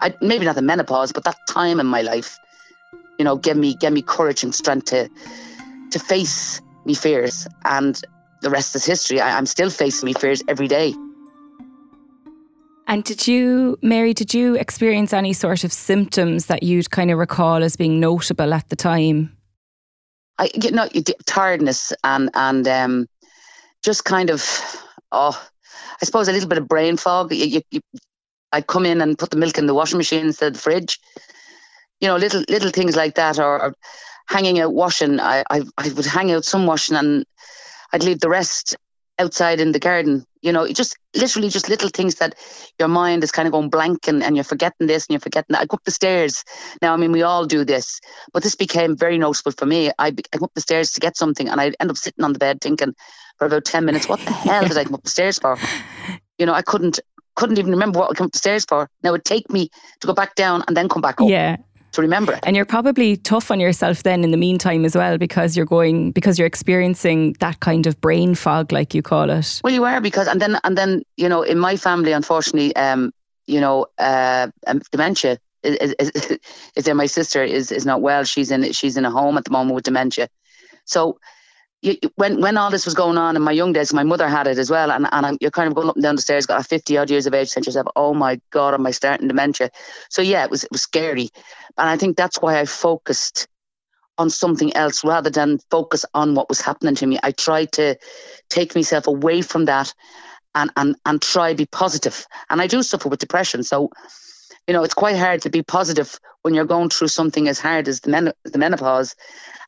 I, 0.00 0.14
maybe 0.20 0.44
not 0.44 0.54
the 0.54 0.62
menopause, 0.62 1.10
but 1.10 1.24
that 1.24 1.48
time 1.48 1.80
in 1.80 1.86
my 1.86 2.02
life 2.02 2.38
you 3.18 3.24
know, 3.24 3.36
give 3.36 3.56
me 3.56 3.74
give 3.74 3.92
me 3.92 4.02
courage 4.02 4.42
and 4.42 4.54
strength 4.54 4.86
to 4.86 5.08
to 5.90 5.98
face 5.98 6.60
me 6.84 6.94
fears. 6.94 7.46
And 7.64 8.00
the 8.42 8.50
rest 8.50 8.74
is 8.74 8.84
history. 8.84 9.20
I, 9.20 9.36
I'm 9.36 9.46
still 9.46 9.70
facing 9.70 10.06
me 10.06 10.12
fears 10.12 10.42
every 10.48 10.68
day. 10.68 10.94
And 12.86 13.02
did 13.02 13.26
you, 13.26 13.78
Mary, 13.80 14.12
did 14.12 14.34
you 14.34 14.56
experience 14.56 15.14
any 15.14 15.32
sort 15.32 15.64
of 15.64 15.72
symptoms 15.72 16.46
that 16.46 16.62
you'd 16.62 16.90
kind 16.90 17.10
of 17.10 17.18
recall 17.18 17.62
as 17.62 17.76
being 17.76 17.98
notable 17.98 18.52
at 18.52 18.68
the 18.68 18.76
time? 18.76 19.34
I 20.38 20.50
you 20.54 20.72
know 20.72 20.88
tiredness 21.26 21.92
and 22.02 22.30
and 22.34 22.66
um, 22.68 23.06
just 23.82 24.04
kind 24.04 24.30
of 24.30 24.42
oh, 25.12 25.48
I 26.02 26.04
suppose 26.04 26.28
a 26.28 26.32
little 26.32 26.48
bit 26.48 26.58
of 26.58 26.68
brain 26.68 26.96
fog. 26.96 27.32
You, 27.32 27.46
you, 27.46 27.62
you, 27.70 27.80
I'd 28.52 28.66
come 28.66 28.84
in 28.84 29.00
and 29.00 29.18
put 29.18 29.30
the 29.30 29.36
milk 29.36 29.58
in 29.58 29.66
the 29.66 29.74
washing 29.74 29.98
machine 29.98 30.26
instead 30.26 30.48
of 30.48 30.54
the 30.54 30.60
fridge. 30.60 31.00
You 32.04 32.10
know, 32.10 32.16
little 32.16 32.44
little 32.50 32.68
things 32.68 32.96
like 32.96 33.14
that, 33.14 33.38
or, 33.38 33.62
or 33.62 33.74
hanging 34.26 34.60
out 34.60 34.74
washing. 34.74 35.20
I, 35.20 35.42
I 35.48 35.62
I 35.78 35.88
would 35.88 36.04
hang 36.04 36.30
out 36.32 36.44
some 36.44 36.66
washing 36.66 36.96
and 36.96 37.24
I'd 37.94 38.04
leave 38.04 38.20
the 38.20 38.28
rest 38.28 38.76
outside 39.18 39.58
in 39.58 39.72
the 39.72 39.78
garden. 39.78 40.26
You 40.42 40.52
know, 40.52 40.68
just 40.68 40.98
literally 41.16 41.48
just 41.48 41.70
little 41.70 41.88
things 41.88 42.16
that 42.16 42.34
your 42.78 42.88
mind 42.88 43.24
is 43.24 43.32
kind 43.32 43.48
of 43.48 43.52
going 43.52 43.70
blank 43.70 44.06
and, 44.06 44.22
and 44.22 44.36
you're 44.36 44.44
forgetting 44.44 44.86
this 44.86 45.06
and 45.06 45.14
you're 45.14 45.20
forgetting 45.20 45.54
that. 45.54 45.62
I 45.62 45.64
go 45.64 45.76
up 45.76 45.84
the 45.84 45.90
stairs. 45.90 46.44
Now, 46.82 46.92
I 46.92 46.98
mean, 46.98 47.10
we 47.10 47.22
all 47.22 47.46
do 47.46 47.64
this, 47.64 48.02
but 48.34 48.42
this 48.42 48.54
became 48.54 48.98
very 48.98 49.16
noticeable 49.16 49.52
for 49.52 49.64
me. 49.64 49.88
I, 49.98 50.08
I 50.08 50.36
go 50.36 50.44
up 50.44 50.54
the 50.54 50.60
stairs 50.60 50.92
to 50.92 51.00
get 51.00 51.16
something 51.16 51.48
and 51.48 51.58
I 51.58 51.72
end 51.80 51.88
up 51.88 51.96
sitting 51.96 52.22
on 52.22 52.34
the 52.34 52.38
bed 52.38 52.60
thinking 52.60 52.94
for 53.38 53.46
about 53.46 53.64
10 53.64 53.86
minutes, 53.86 54.10
what 54.10 54.20
the 54.20 54.30
hell 54.30 54.68
did 54.68 54.76
I 54.76 54.84
come 54.84 54.96
up 54.96 55.04
the 55.04 55.08
stairs 55.08 55.38
for? 55.38 55.56
You 56.36 56.46
know, 56.46 56.52
I 56.52 56.62
couldn't 56.62 56.98
couldn't 57.36 57.60
even 57.60 57.70
remember 57.70 58.00
what 58.00 58.10
I 58.10 58.14
came 58.14 58.26
up 58.26 58.32
the 58.32 58.38
stairs 58.38 58.64
for. 58.64 58.90
Now 59.04 59.10
it 59.10 59.12
would 59.12 59.24
take 59.24 59.48
me 59.52 59.70
to 60.00 60.06
go 60.08 60.14
back 60.14 60.34
down 60.34 60.64
and 60.66 60.76
then 60.76 60.88
come 60.88 61.00
back 61.00 61.20
up. 61.20 61.28
Yeah 61.28 61.58
to 61.94 62.02
remember 62.02 62.32
it. 62.32 62.40
And 62.44 62.56
you're 62.56 62.64
probably 62.64 63.16
tough 63.16 63.50
on 63.50 63.60
yourself 63.60 64.02
then 64.02 64.24
in 64.24 64.30
the 64.30 64.36
meantime 64.36 64.84
as 64.84 64.94
well 64.94 65.18
because 65.18 65.56
you're 65.56 65.66
going 65.66 66.12
because 66.12 66.38
you're 66.38 66.46
experiencing 66.46 67.34
that 67.40 67.60
kind 67.60 67.86
of 67.86 68.00
brain 68.00 68.34
fog, 68.34 68.72
like 68.72 68.94
you 68.94 69.02
call 69.02 69.30
it. 69.30 69.60
Well, 69.64 69.72
you 69.72 69.84
are 69.84 70.00
because 70.00 70.28
and 70.28 70.40
then 70.40 70.58
and 70.64 70.76
then 70.76 71.02
you 71.16 71.28
know 71.28 71.42
in 71.42 71.58
my 71.58 71.76
family, 71.76 72.12
unfortunately, 72.12 72.74
um, 72.76 73.12
you 73.46 73.60
know, 73.60 73.86
uh, 73.98 74.48
um, 74.66 74.80
dementia 74.90 75.38
is, 75.62 75.94
is, 75.98 76.38
is 76.76 76.84
there. 76.84 76.94
My 76.94 77.06
sister 77.06 77.42
is 77.42 77.72
is 77.72 77.86
not 77.86 78.00
well. 78.00 78.24
She's 78.24 78.50
in 78.50 78.72
she's 78.72 78.96
in 78.96 79.04
a 79.04 79.10
home 79.10 79.38
at 79.38 79.44
the 79.44 79.50
moment 79.50 79.74
with 79.74 79.84
dementia. 79.84 80.28
So 80.84 81.18
you, 81.84 81.96
when 82.16 82.40
when 82.40 82.56
all 82.56 82.70
this 82.70 82.86
was 82.86 82.94
going 82.94 83.18
on 83.18 83.36
in 83.36 83.42
my 83.42 83.52
young 83.52 83.72
days, 83.74 83.92
my 83.92 84.04
mother 84.04 84.26
had 84.28 84.46
it 84.46 84.58
as 84.58 84.70
well, 84.70 84.90
and 84.90 85.06
and 85.12 85.26
I'm, 85.26 85.38
you're 85.40 85.50
kind 85.50 85.68
of 85.68 85.74
going 85.74 85.88
up 85.88 85.96
and 85.96 86.02
down 86.02 86.16
the 86.16 86.22
stairs, 86.22 86.46
got 86.46 86.60
a 86.60 86.64
fifty 86.64 86.96
odd 86.96 87.10
years 87.10 87.26
of 87.26 87.34
age, 87.34 87.48
saying 87.50 87.64
yourself, 87.64 87.88
"Oh 87.94 88.14
my 88.14 88.40
God, 88.50 88.74
am 88.74 88.86
I 88.86 88.90
starting 88.92 89.28
dementia?" 89.28 89.70
So 90.08 90.22
yeah, 90.22 90.44
it 90.44 90.50
was 90.50 90.64
it 90.64 90.72
was 90.72 90.82
scary, 90.82 91.28
and 91.76 91.90
I 91.90 91.98
think 91.98 92.16
that's 92.16 92.40
why 92.40 92.58
I 92.58 92.64
focused 92.64 93.48
on 94.16 94.30
something 94.30 94.74
else 94.74 95.04
rather 95.04 95.30
than 95.30 95.58
focus 95.70 96.06
on 96.14 96.34
what 96.34 96.48
was 96.48 96.60
happening 96.60 96.94
to 96.96 97.06
me. 97.06 97.18
I 97.22 97.32
tried 97.32 97.72
to 97.72 97.96
take 98.48 98.74
myself 98.74 99.06
away 99.06 99.42
from 99.42 99.66
that, 99.66 99.92
and 100.54 100.70
and 100.76 100.96
and 101.04 101.20
try 101.20 101.54
be 101.54 101.66
positive. 101.66 102.26
And 102.48 102.62
I 102.62 102.66
do 102.66 102.82
suffer 102.82 103.10
with 103.10 103.20
depression, 103.20 103.62
so 103.62 103.90
you 104.66 104.72
know 104.74 104.84
it's 104.84 104.94
quite 104.94 105.18
hard 105.18 105.42
to 105.42 105.50
be 105.50 105.62
positive 105.62 106.18
when 106.42 106.54
you're 106.54 106.64
going 106.64 106.90
through 106.90 107.08
something 107.08 107.48
as 107.48 107.60
hard 107.60 107.88
as 107.88 108.00
the, 108.00 108.10
men- 108.10 108.32
the 108.44 108.58
menopause 108.58 109.14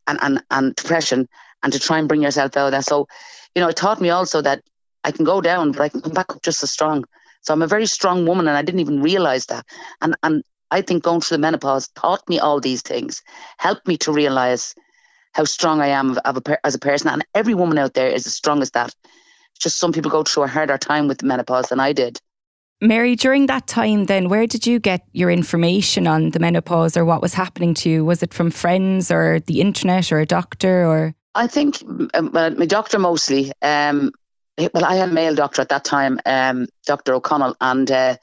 and, 0.07 0.19
and 0.23 0.43
and 0.51 0.75
depression 0.75 1.29
and 1.67 1.73
to 1.73 1.81
try 1.81 1.99
and 1.99 2.07
bring 2.07 2.23
yourself 2.23 2.57
out 2.57 2.67
of 2.67 2.71
that. 2.71 2.85
So, 2.85 3.09
you 3.57 3.61
know, 3.61 3.69
it 3.69 3.77
taught 3.77 4.01
me 4.01 4.11
also 4.11 4.41
that 4.41 4.63
I 5.03 5.11
can 5.11 5.25
go 5.25 5.41
down, 5.41 5.73
but 5.73 5.81
I 5.81 5.89
can 5.89 6.01
come 6.01 6.13
back 6.13 6.31
up 6.31 6.41
just 6.43 6.63
as 6.63 6.71
strong. 6.71 7.05
So 7.41 7.53
I'm 7.53 7.63
a 7.63 7.67
very 7.67 7.87
strong 7.87 8.25
woman, 8.25 8.47
and 8.47 8.57
I 8.57 8.63
didn't 8.63 8.81
even 8.81 9.03
realize 9.03 9.47
that. 9.47 9.67
And 10.01 10.15
and 10.23 10.45
I 10.71 10.83
think 10.83 11.03
going 11.03 11.23
through 11.23 11.39
the 11.39 11.41
menopause 11.41 11.89
taught 11.89 12.29
me 12.29 12.39
all 12.39 12.61
these 12.61 12.83
things, 12.83 13.23
helped 13.59 13.89
me 13.89 13.97
to 13.99 14.13
realize 14.13 14.77
how 15.33 15.43
strong 15.43 15.81
I 15.81 15.89
am 15.89 16.17
of, 16.25 16.37
a, 16.37 16.67
as 16.67 16.77
a 16.77 16.79
person. 16.79 17.11
And 17.11 17.27
every 17.35 17.55
woman 17.55 17.79
out 17.79 17.95
there 17.95 18.09
is 18.09 18.29
as 18.29 18.35
strong 18.35 18.63
as 18.63 18.71
that. 18.71 18.95
It's 19.55 19.65
just 19.65 19.79
some 19.79 19.93
people 19.93 20.11
go 20.11 20.23
through 20.23 20.45
a 20.45 20.49
harder 20.49 20.79
time 20.79 21.09
with 21.09 21.19
the 21.19 21.27
menopause 21.27 21.69
than 21.69 21.81
I 21.81 21.93
did. 21.93 22.21
Mary, 22.81 23.17
during 23.17 23.47
that 23.47 23.67
time, 23.67 24.05
then, 24.05 24.29
where 24.29 24.47
did 24.47 24.67
you 24.67 24.79
get 24.79 25.03
your 25.13 25.31
information 25.31 26.07
on 26.07 26.31
the 26.31 26.39
menopause 26.39 26.97
or 26.97 27.05
what 27.05 27.23
was 27.23 27.35
happening 27.35 27.75
to 27.75 27.91
you? 27.91 28.05
Was 28.05 28.23
it 28.23 28.35
from 28.35 28.51
friends 28.51 29.11
or 29.11 29.41
the 29.41 29.61
internet 29.61 30.13
or 30.13 30.21
a 30.21 30.27
doctor 30.27 30.87
or? 30.87 31.15
I 31.37 31.47
think 31.47 31.83
um, 32.15 32.31
my 32.33 32.67
doctor 32.67 32.99
mostly. 32.99 33.53
Um, 33.63 34.13
well, 34.59 34.85
I 34.85 34.97
had 34.97 35.11
a 35.11 35.13
male 35.13 35.35
doctor 35.35 35.61
at 35.63 35.69
that 35.69 35.85
time, 35.85 36.19
um, 36.25 36.67
Dr. 36.87 37.15
O'Connell, 37.15 37.57
and 37.61 37.91
uh, 37.91 38.17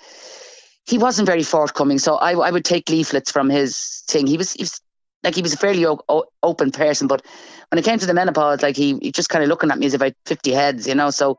he 0.86 0.98
wasn't 0.98 1.28
very 1.28 1.44
forthcoming. 1.44 2.00
So 2.00 2.16
I, 2.16 2.32
I, 2.32 2.50
would 2.50 2.66
take 2.66 2.90
leaflets 2.90 3.32
from 3.32 3.50
his 3.50 4.04
thing. 4.08 4.26
He 4.26 4.38
was, 4.38 4.54
he 4.54 4.64
was 4.64 4.82
like 5.24 5.36
he 5.36 5.44
was 5.44 5.54
a 5.54 5.58
fairly 5.58 5.86
o- 5.86 6.26
open 6.42 6.72
person, 6.72 7.08
but 7.08 7.24
when 7.70 7.78
it 7.78 7.86
came 7.86 8.00
to 8.00 8.06
the 8.06 8.16
menopause, 8.16 8.64
like 8.64 8.76
he, 8.76 8.98
he 9.00 9.12
just 9.12 9.30
kind 9.30 9.44
of 9.44 9.50
looking 9.50 9.70
at 9.70 9.78
me 9.78 9.86
as 9.86 9.94
if 9.94 10.02
I 10.02 10.06
had 10.06 10.16
fifty 10.26 10.52
heads, 10.52 10.88
you 10.88 10.96
know. 10.96 11.12
So 11.12 11.38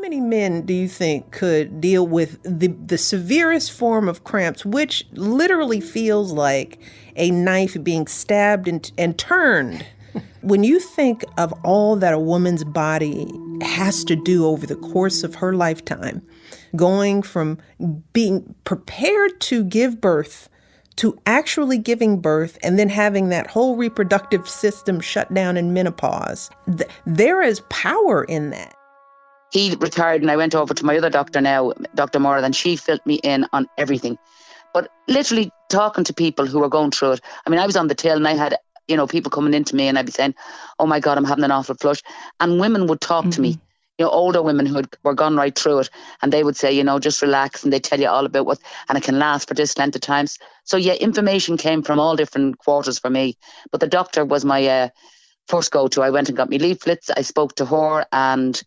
many 0.00 0.20
men 0.20 0.62
do 0.62 0.74
you 0.74 0.88
think 0.88 1.30
could 1.30 1.80
deal 1.80 2.06
with 2.06 2.42
the, 2.42 2.68
the 2.68 2.98
severest 2.98 3.72
form 3.72 4.08
of 4.08 4.24
cramps, 4.24 4.64
which 4.64 5.06
literally 5.12 5.80
feels 5.80 6.32
like 6.32 6.78
a 7.16 7.30
knife 7.30 7.76
being 7.82 8.06
stabbed 8.06 8.68
and, 8.68 8.90
and 8.98 9.18
turned? 9.18 9.84
when 10.42 10.64
you 10.64 10.80
think 10.80 11.24
of 11.38 11.52
all 11.64 11.96
that 11.96 12.14
a 12.14 12.18
woman's 12.18 12.64
body 12.64 13.30
has 13.62 14.04
to 14.04 14.16
do 14.16 14.46
over 14.46 14.66
the 14.66 14.76
course 14.76 15.22
of 15.22 15.36
her 15.36 15.54
lifetime, 15.54 16.22
going 16.76 17.22
from 17.22 17.58
being 18.12 18.54
prepared 18.64 19.40
to 19.40 19.64
give 19.64 20.00
birth 20.00 20.48
to 20.96 21.18
actually 21.24 21.78
giving 21.78 22.20
birth 22.20 22.58
and 22.62 22.78
then 22.78 22.88
having 22.88 23.28
that 23.30 23.46
whole 23.46 23.76
reproductive 23.76 24.48
system 24.48 25.00
shut 25.00 25.32
down 25.32 25.56
in 25.56 25.72
menopause, 25.72 26.50
th- 26.66 26.90
there 27.06 27.42
is 27.42 27.62
power 27.70 28.24
in 28.24 28.50
that 28.50 28.74
he 29.50 29.74
retired 29.74 30.22
and 30.22 30.30
I 30.30 30.36
went 30.36 30.54
over 30.54 30.74
to 30.74 30.84
my 30.84 30.96
other 30.96 31.10
doctor 31.10 31.40
now, 31.40 31.72
Dr. 31.94 32.20
Moore, 32.20 32.38
and 32.38 32.54
she 32.54 32.76
filled 32.76 33.04
me 33.04 33.16
in 33.16 33.46
on 33.52 33.68
everything. 33.76 34.18
But 34.72 34.90
literally 35.08 35.50
talking 35.68 36.04
to 36.04 36.14
people 36.14 36.46
who 36.46 36.60
were 36.60 36.68
going 36.68 36.92
through 36.92 37.12
it. 37.12 37.20
I 37.46 37.50
mean, 37.50 37.58
I 37.58 37.66
was 37.66 37.76
on 37.76 37.88
the 37.88 37.94
tail 37.94 38.16
and 38.16 38.28
I 38.28 38.34
had, 38.34 38.56
you 38.86 38.96
know, 38.96 39.06
people 39.06 39.30
coming 39.30 39.54
into 39.54 39.74
me 39.74 39.88
and 39.88 39.98
I'd 39.98 40.06
be 40.06 40.12
saying, 40.12 40.34
Oh 40.78 40.86
my 40.86 41.00
God, 41.00 41.18
I'm 41.18 41.24
having 41.24 41.44
an 41.44 41.50
awful 41.50 41.74
flush. 41.74 42.02
And 42.38 42.60
women 42.60 42.86
would 42.86 43.00
talk 43.00 43.24
mm-hmm. 43.24 43.30
to 43.30 43.40
me, 43.40 43.52
mm-hmm. 43.54 43.60
you 43.98 44.04
know, 44.04 44.10
older 44.10 44.42
women 44.42 44.66
who 44.66 44.76
had, 44.76 44.88
were 45.02 45.14
gone 45.14 45.36
right 45.36 45.56
through 45.58 45.80
it. 45.80 45.90
And 46.22 46.32
they 46.32 46.44
would 46.44 46.56
say, 46.56 46.72
you 46.72 46.84
know, 46.84 47.00
just 47.00 47.22
relax 47.22 47.64
and 47.64 47.72
they 47.72 47.80
tell 47.80 47.98
you 47.98 48.08
all 48.08 48.26
about 48.26 48.46
what, 48.46 48.60
and 48.88 48.96
it 48.96 49.02
can 49.02 49.18
last 49.18 49.48
for 49.48 49.54
this 49.54 49.76
length 49.76 49.96
of 49.96 50.02
times. 50.02 50.38
So 50.62 50.76
yeah, 50.76 50.94
information 50.94 51.56
came 51.56 51.82
from 51.82 51.98
all 51.98 52.14
different 52.14 52.58
quarters 52.58 53.00
for 53.00 53.10
me. 53.10 53.36
But 53.72 53.80
the 53.80 53.88
doctor 53.88 54.24
was 54.24 54.44
my 54.44 54.64
uh, 54.66 54.88
first 55.48 55.72
go 55.72 55.88
to. 55.88 56.02
I 56.02 56.10
went 56.10 56.28
and 56.28 56.36
got 56.36 56.48
me 56.48 56.58
leaflets. 56.58 57.10
I 57.10 57.22
spoke 57.22 57.56
to 57.56 57.64
her 57.64 58.06
and 58.12 58.60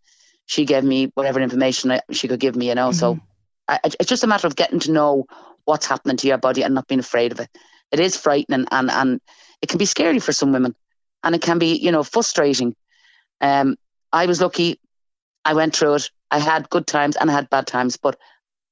she 0.45 0.65
gave 0.65 0.83
me 0.83 1.11
whatever 1.15 1.39
information 1.39 1.99
she 2.11 2.27
could 2.27 2.39
give 2.39 2.55
me, 2.55 2.69
you 2.69 2.75
know. 2.75 2.89
Mm-hmm. 2.89 2.99
So 2.99 3.19
I, 3.67 3.79
it's 3.83 4.09
just 4.09 4.23
a 4.23 4.27
matter 4.27 4.47
of 4.47 4.55
getting 4.55 4.79
to 4.79 4.91
know 4.91 5.25
what's 5.65 5.85
happening 5.85 6.17
to 6.17 6.27
your 6.27 6.37
body 6.37 6.63
and 6.63 6.73
not 6.73 6.87
being 6.87 6.99
afraid 6.99 7.31
of 7.31 7.39
it. 7.39 7.49
It 7.91 7.99
is 7.99 8.17
frightening 8.17 8.65
and, 8.71 8.91
and 8.91 9.21
it 9.61 9.69
can 9.69 9.77
be 9.77 9.85
scary 9.85 10.19
for 10.19 10.33
some 10.33 10.51
women 10.51 10.75
and 11.23 11.35
it 11.35 11.41
can 11.41 11.59
be, 11.59 11.75
you 11.75 11.91
know, 11.91 12.03
frustrating. 12.03 12.75
Um, 13.39 13.77
I 14.11 14.25
was 14.25 14.41
lucky. 14.41 14.79
I 15.45 15.53
went 15.53 15.75
through 15.75 15.95
it. 15.95 16.09
I 16.31 16.39
had 16.39 16.69
good 16.69 16.87
times 16.87 17.15
and 17.15 17.29
I 17.29 17.33
had 17.33 17.49
bad 17.49 17.67
times, 17.67 17.97
but 17.97 18.17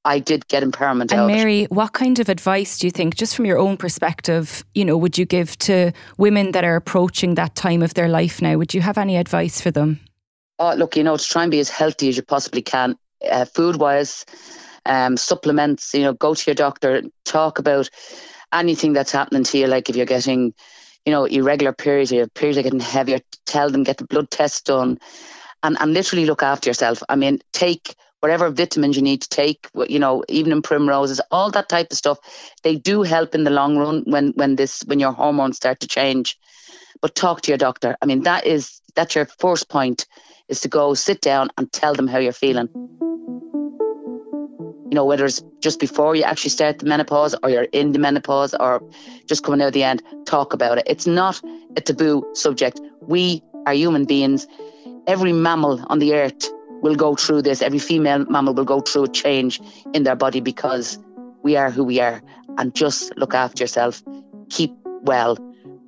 I 0.04 0.20
did 0.20 0.48
get 0.48 0.64
empowerment 0.64 1.12
and. 1.14 1.28
Mary, 1.28 1.66
what 1.66 1.94
kind 1.94 2.20
of 2.20 2.28
advice 2.28 2.80
do 2.80 2.88
you 2.88 2.92
think, 2.92 3.16
just 3.16 3.36
from 3.36 3.46
your 3.46 3.60
own 3.60 3.78
perspective, 3.78 4.66
you 4.74 4.84
know, 4.84 4.98
would 4.98 5.18
you 5.18 5.26
give 5.26 5.58
to 5.60 5.92
women 6.18 6.52
that 6.54 6.64
are 6.64 6.76
approaching 6.76 7.36
that 7.36 7.56
time 7.56 7.84
of 7.84 7.94
their 7.94 8.10
life 8.10 8.42
now? 8.42 8.58
Would 8.58 8.74
you 8.74 8.82
have 8.82 8.98
any 8.98 9.16
advice 9.16 9.62
for 9.62 9.70
them? 9.70 10.00
Oh, 10.60 10.74
look, 10.76 10.96
you 10.96 11.04
know, 11.04 11.18
to 11.18 11.24
try 11.24 11.44
and 11.44 11.52
be 11.52 11.60
as 11.60 11.70
healthy 11.70 12.10
as 12.10 12.18
you 12.18 12.24
possibly 12.24 12.62
can, 12.62 12.96
uh, 13.30 13.46
food 13.46 13.78
wise, 13.78 14.26
um, 14.86 15.18
supplements, 15.18 15.94
you 15.94 16.04
know, 16.04 16.14
go 16.14 16.34
to 16.34 16.44
your 16.48 16.56
doctor, 16.56 17.04
talk 17.26 17.60
about 17.60 17.90
anything 18.54 18.94
that's 18.94 19.12
happening 19.12 19.44
to 19.44 19.58
you. 19.58 19.68
Like 19.68 19.90
if 19.90 19.96
you're 19.96 20.06
getting, 20.06 20.54
you 21.06 21.12
know, 21.12 21.26
irregular 21.26 21.74
periods, 21.74 22.12
your 22.12 22.28
periods 22.28 22.58
are 22.58 22.64
getting 22.64 22.80
heavier, 22.80 23.20
tell 23.46 23.70
them, 23.70 23.84
get 23.84 23.98
the 23.98 24.06
blood 24.06 24.30
test 24.30 24.66
done 24.66 25.00
and, 25.64 25.78
and 25.80 25.94
literally 25.94 26.26
look 26.26 26.44
after 26.44 26.70
yourself. 26.70 27.04
I 27.10 27.16
mean, 27.16 27.40
take 27.54 27.96
whatever 28.20 28.50
vitamins 28.52 28.96
you 28.96 29.02
need 29.02 29.22
to 29.24 29.30
take, 29.30 29.68
you 29.88 30.00
know, 30.00 30.24
even 30.30 30.52
in 30.52 30.62
primroses, 30.62 31.22
all 31.32 31.50
that 31.52 31.70
type 31.70 31.88
of 31.92 31.98
stuff. 31.98 32.20
They 32.64 32.76
do 32.76 33.02
help 33.02 33.34
in 33.34 33.44
the 33.44 33.50
long 33.50 33.78
run 33.78 34.04
when, 34.06 34.32
when 34.36 34.56
this, 34.56 34.84
when 34.86 35.00
your 35.00 35.12
hormones 35.12 35.58
start 35.58 35.80
to 35.80 35.88
change. 35.88 36.38
But 37.02 37.16
talk 37.16 37.42
to 37.42 37.52
your 37.52 37.58
doctor. 37.58 37.98
I 38.00 38.06
mean, 38.06 38.24
that 38.24 38.46
is, 38.46 38.80
that's 38.96 39.16
your 39.16 39.26
first 39.40 39.70
point 39.70 40.06
is 40.52 40.62
to 40.62 40.68
go 40.68 40.94
sit 40.94 41.22
down 41.22 41.50
and 41.58 41.72
tell 41.72 41.96
them 41.96 42.08
how 42.08 42.20
you're 42.20 42.34
feeling. 42.34 42.70
You 44.90 44.96
know, 44.96 45.06
whether 45.06 45.26
it's 45.26 45.42
just 45.62 45.80
before 45.80 46.16
you 46.16 46.24
actually 46.24 46.50
start 46.50 46.80
the 46.80 46.86
menopause 46.86 47.34
or 47.42 47.50
you're 47.50 47.70
in 47.72 47.94
the 47.94 48.00
menopause 48.00 48.54
or 48.54 48.84
just 49.26 49.44
coming 49.44 49.62
out 49.62 49.72
the 49.74 49.84
end, 49.84 50.04
talk 50.26 50.54
about 50.54 50.78
it. 50.80 50.84
It's 50.86 51.08
not 51.08 51.42
a 51.78 51.82
taboo 51.82 52.30
subject. 52.34 52.82
We 53.02 53.42
are 53.66 53.74
human 53.74 54.04
beings. 54.06 54.48
Every 55.08 55.32
mammal 55.32 55.84
on 55.88 56.00
the 56.00 56.14
earth 56.14 56.52
will 56.82 56.96
go 56.96 57.16
through 57.16 57.44
this. 57.44 57.62
Every 57.62 57.80
female 57.80 58.26
mammal 58.30 58.54
will 58.54 58.66
go 58.66 58.82
through 58.82 59.06
a 59.06 59.08
change 59.08 59.62
in 59.94 60.04
their 60.04 60.18
body 60.18 60.42
because 60.42 61.00
we 61.42 61.56
are 61.56 61.72
who 61.72 61.86
we 61.86 62.02
are. 62.02 62.22
And 62.58 62.76
just 62.76 63.16
look 63.16 63.34
after 63.34 63.64
yourself, 63.64 64.04
keep 64.50 64.76
well, 65.04 65.38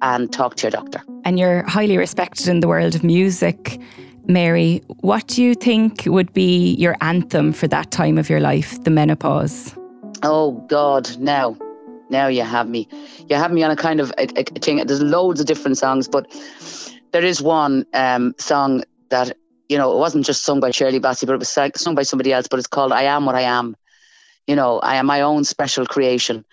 and 0.02 0.32
talk 0.32 0.56
to 0.56 0.64
your 0.64 0.72
doctor. 0.72 1.02
and 1.26 1.40
you're 1.40 1.64
highly 1.64 1.98
respected 1.98 2.48
in 2.48 2.60
the 2.60 2.68
world 2.68 2.96
of 2.96 3.04
music. 3.04 3.80
Mary, 4.28 4.82
what 5.02 5.28
do 5.28 5.44
you 5.44 5.54
think 5.54 6.04
would 6.06 6.34
be 6.34 6.76
your 6.76 6.96
anthem 7.02 7.52
for 7.52 7.68
that 7.68 7.92
time 7.92 8.18
of 8.18 8.30
your 8.30 8.40
life, 8.40 8.82
the 8.84 8.90
menopause? 8.90 9.76
Oh 10.24 10.52
God, 10.70 11.18
now, 11.18 11.58
now 12.10 12.28
you 12.28 12.44
have 12.44 12.70
me. 12.70 12.88
You 13.30 13.36
have 13.36 13.52
me 13.52 13.64
on 13.64 13.72
a 13.72 13.76
kind 13.76 14.00
of 14.00 14.12
a, 14.18 14.28
a 14.40 14.44
thing. 14.44 14.86
There's 14.86 15.02
loads 15.02 15.40
of 15.42 15.46
different 15.46 15.78
songs, 15.78 16.08
but 16.08 16.32
there 17.12 17.26
is 17.26 17.42
one 17.42 17.86
um, 17.94 18.34
song 18.38 18.84
that 19.10 19.36
you 19.68 19.78
know 19.78 19.94
it 19.94 19.98
wasn't 19.98 20.26
just 20.26 20.44
sung 20.44 20.60
by 20.60 20.72
Shirley 20.72 21.00
Bassey, 21.00 21.26
but 21.26 21.34
it 21.34 21.40
was 21.40 21.50
sung 21.50 21.96
by 21.96 22.04
somebody 22.04 22.32
else. 22.32 22.48
But 22.48 22.60
it's 22.60 22.68
called 22.68 22.92
"I 22.92 23.04
Am 23.04 23.26
What 23.26 23.36
I 23.36 23.42
Am." 23.42 23.76
You 24.48 24.56
know, 24.56 24.80
I 24.80 24.96
am 24.96 25.06
my 25.06 25.22
own 25.22 25.44
special 25.44 25.86
creation. 25.86 26.46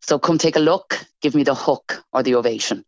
So 0.00 0.18
come 0.18 0.38
take 0.38 0.56
a 0.56 0.60
look. 0.60 1.04
Give 1.20 1.34
me 1.34 1.42
the 1.42 1.54
hook 1.54 2.04
or 2.12 2.22
the 2.22 2.36
ovation. 2.36 2.84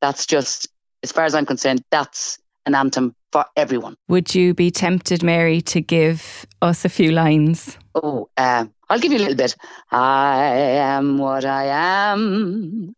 That's 0.00 0.26
just, 0.26 0.68
as 1.02 1.12
far 1.12 1.24
as 1.24 1.34
I'm 1.34 1.46
concerned, 1.46 1.82
that's 1.90 2.38
an 2.68 2.74
anthem 2.74 3.16
for 3.32 3.44
everyone. 3.56 3.96
Would 4.08 4.34
you 4.34 4.54
be 4.54 4.70
tempted, 4.70 5.22
Mary, 5.22 5.60
to 5.62 5.80
give 5.80 6.46
us 6.62 6.84
a 6.84 6.88
few 6.88 7.10
lines? 7.10 7.78
Oh, 7.94 8.28
uh, 8.36 8.66
I'll 8.88 9.00
give 9.00 9.12
you 9.12 9.18
a 9.18 9.24
little 9.24 9.34
bit. 9.34 9.56
I 9.90 10.44
am 10.96 11.18
what 11.18 11.44
I 11.44 11.64
am. 12.12 12.94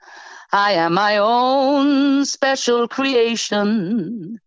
I 0.53 0.73
am 0.73 0.95
my 0.95 1.19
own 1.19 2.25
special 2.27 2.89
creation. 2.89 4.41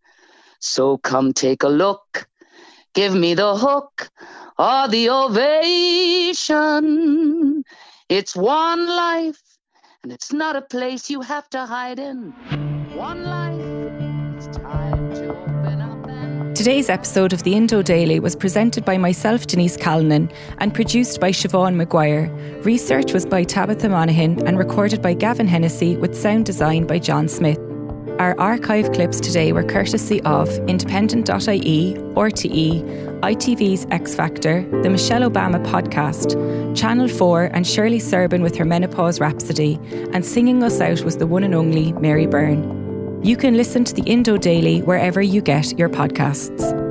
So 0.59 0.97
come 0.97 1.33
take 1.33 1.63
a 1.63 1.69
look. 1.69 2.27
Give 2.93 3.15
me 3.15 3.33
the 3.33 3.55
hook 3.55 4.09
or 4.59 4.87
the 4.89 5.09
ovation. 5.09 6.43
It's 8.09 8.35
one 8.35 8.85
life, 8.85 9.41
and 10.03 10.11
it's 10.11 10.33
not 10.33 10.57
a 10.57 10.61
place 10.61 11.09
you 11.09 11.21
have 11.21 11.49
to 11.51 11.65
hide 11.65 11.97
in. 11.99 12.33
One 12.95 13.23
life, 13.23 14.35
it's 14.37 14.57
time 14.57 15.12
Today's 16.55 16.87
episode 16.87 17.33
of 17.33 17.43
the 17.43 17.55
Indo 17.55 17.81
Daily 17.81 18.19
was 18.19 18.35
presented 18.35 18.85
by 18.85 18.97
myself, 18.97 19.47
Denise 19.47 19.75
Calnan, 19.75 20.31
and 20.59 20.73
produced 20.73 21.19
by 21.19 21.31
Siobhan 21.31 21.75
Maguire. 21.75 22.29
Research 22.63 23.11
was 23.11 23.25
by 23.25 23.43
Tabitha 23.43 23.89
Monaghan 23.89 24.47
and 24.47 24.57
recorded 24.57 25.01
by 25.01 25.13
Gavin 25.13 25.47
Hennessy 25.47 25.97
with 25.97 26.15
sound 26.15 26.45
design 26.45 26.85
by 26.85 26.99
John 26.99 27.27
Smith. 27.27 27.59
Our 28.19 28.39
archive 28.39 28.91
clips 28.93 29.19
today 29.19 29.51
were 29.51 29.63
courtesy 29.63 30.21
of 30.21 30.47
Independent.ie, 30.69 31.95
RTE, 31.95 33.19
ITV's 33.21 33.87
X 33.89 34.13
Factor, 34.13 34.61
the 34.83 34.89
Michelle 34.89 35.29
Obama 35.29 35.61
podcast, 35.65 36.37
Channel 36.77 37.07
4, 37.07 37.45
and 37.45 37.65
Shirley 37.65 37.99
Serban 37.99 38.43
with 38.43 38.55
her 38.55 38.65
Menopause 38.65 39.19
Rhapsody, 39.19 39.79
and 40.13 40.23
singing 40.23 40.61
us 40.63 40.79
out 40.79 41.01
was 41.01 41.17
the 41.17 41.27
one 41.27 41.43
and 41.43 41.55
only 41.55 41.91
Mary 41.93 42.27
Byrne. 42.27 42.82
You 43.23 43.37
can 43.37 43.55
listen 43.55 43.85
to 43.85 43.93
the 43.93 44.03
Indo 44.03 44.35
Daily 44.35 44.81
wherever 44.81 45.21
you 45.21 45.41
get 45.41 45.79
your 45.79 45.87
podcasts. 45.87 46.82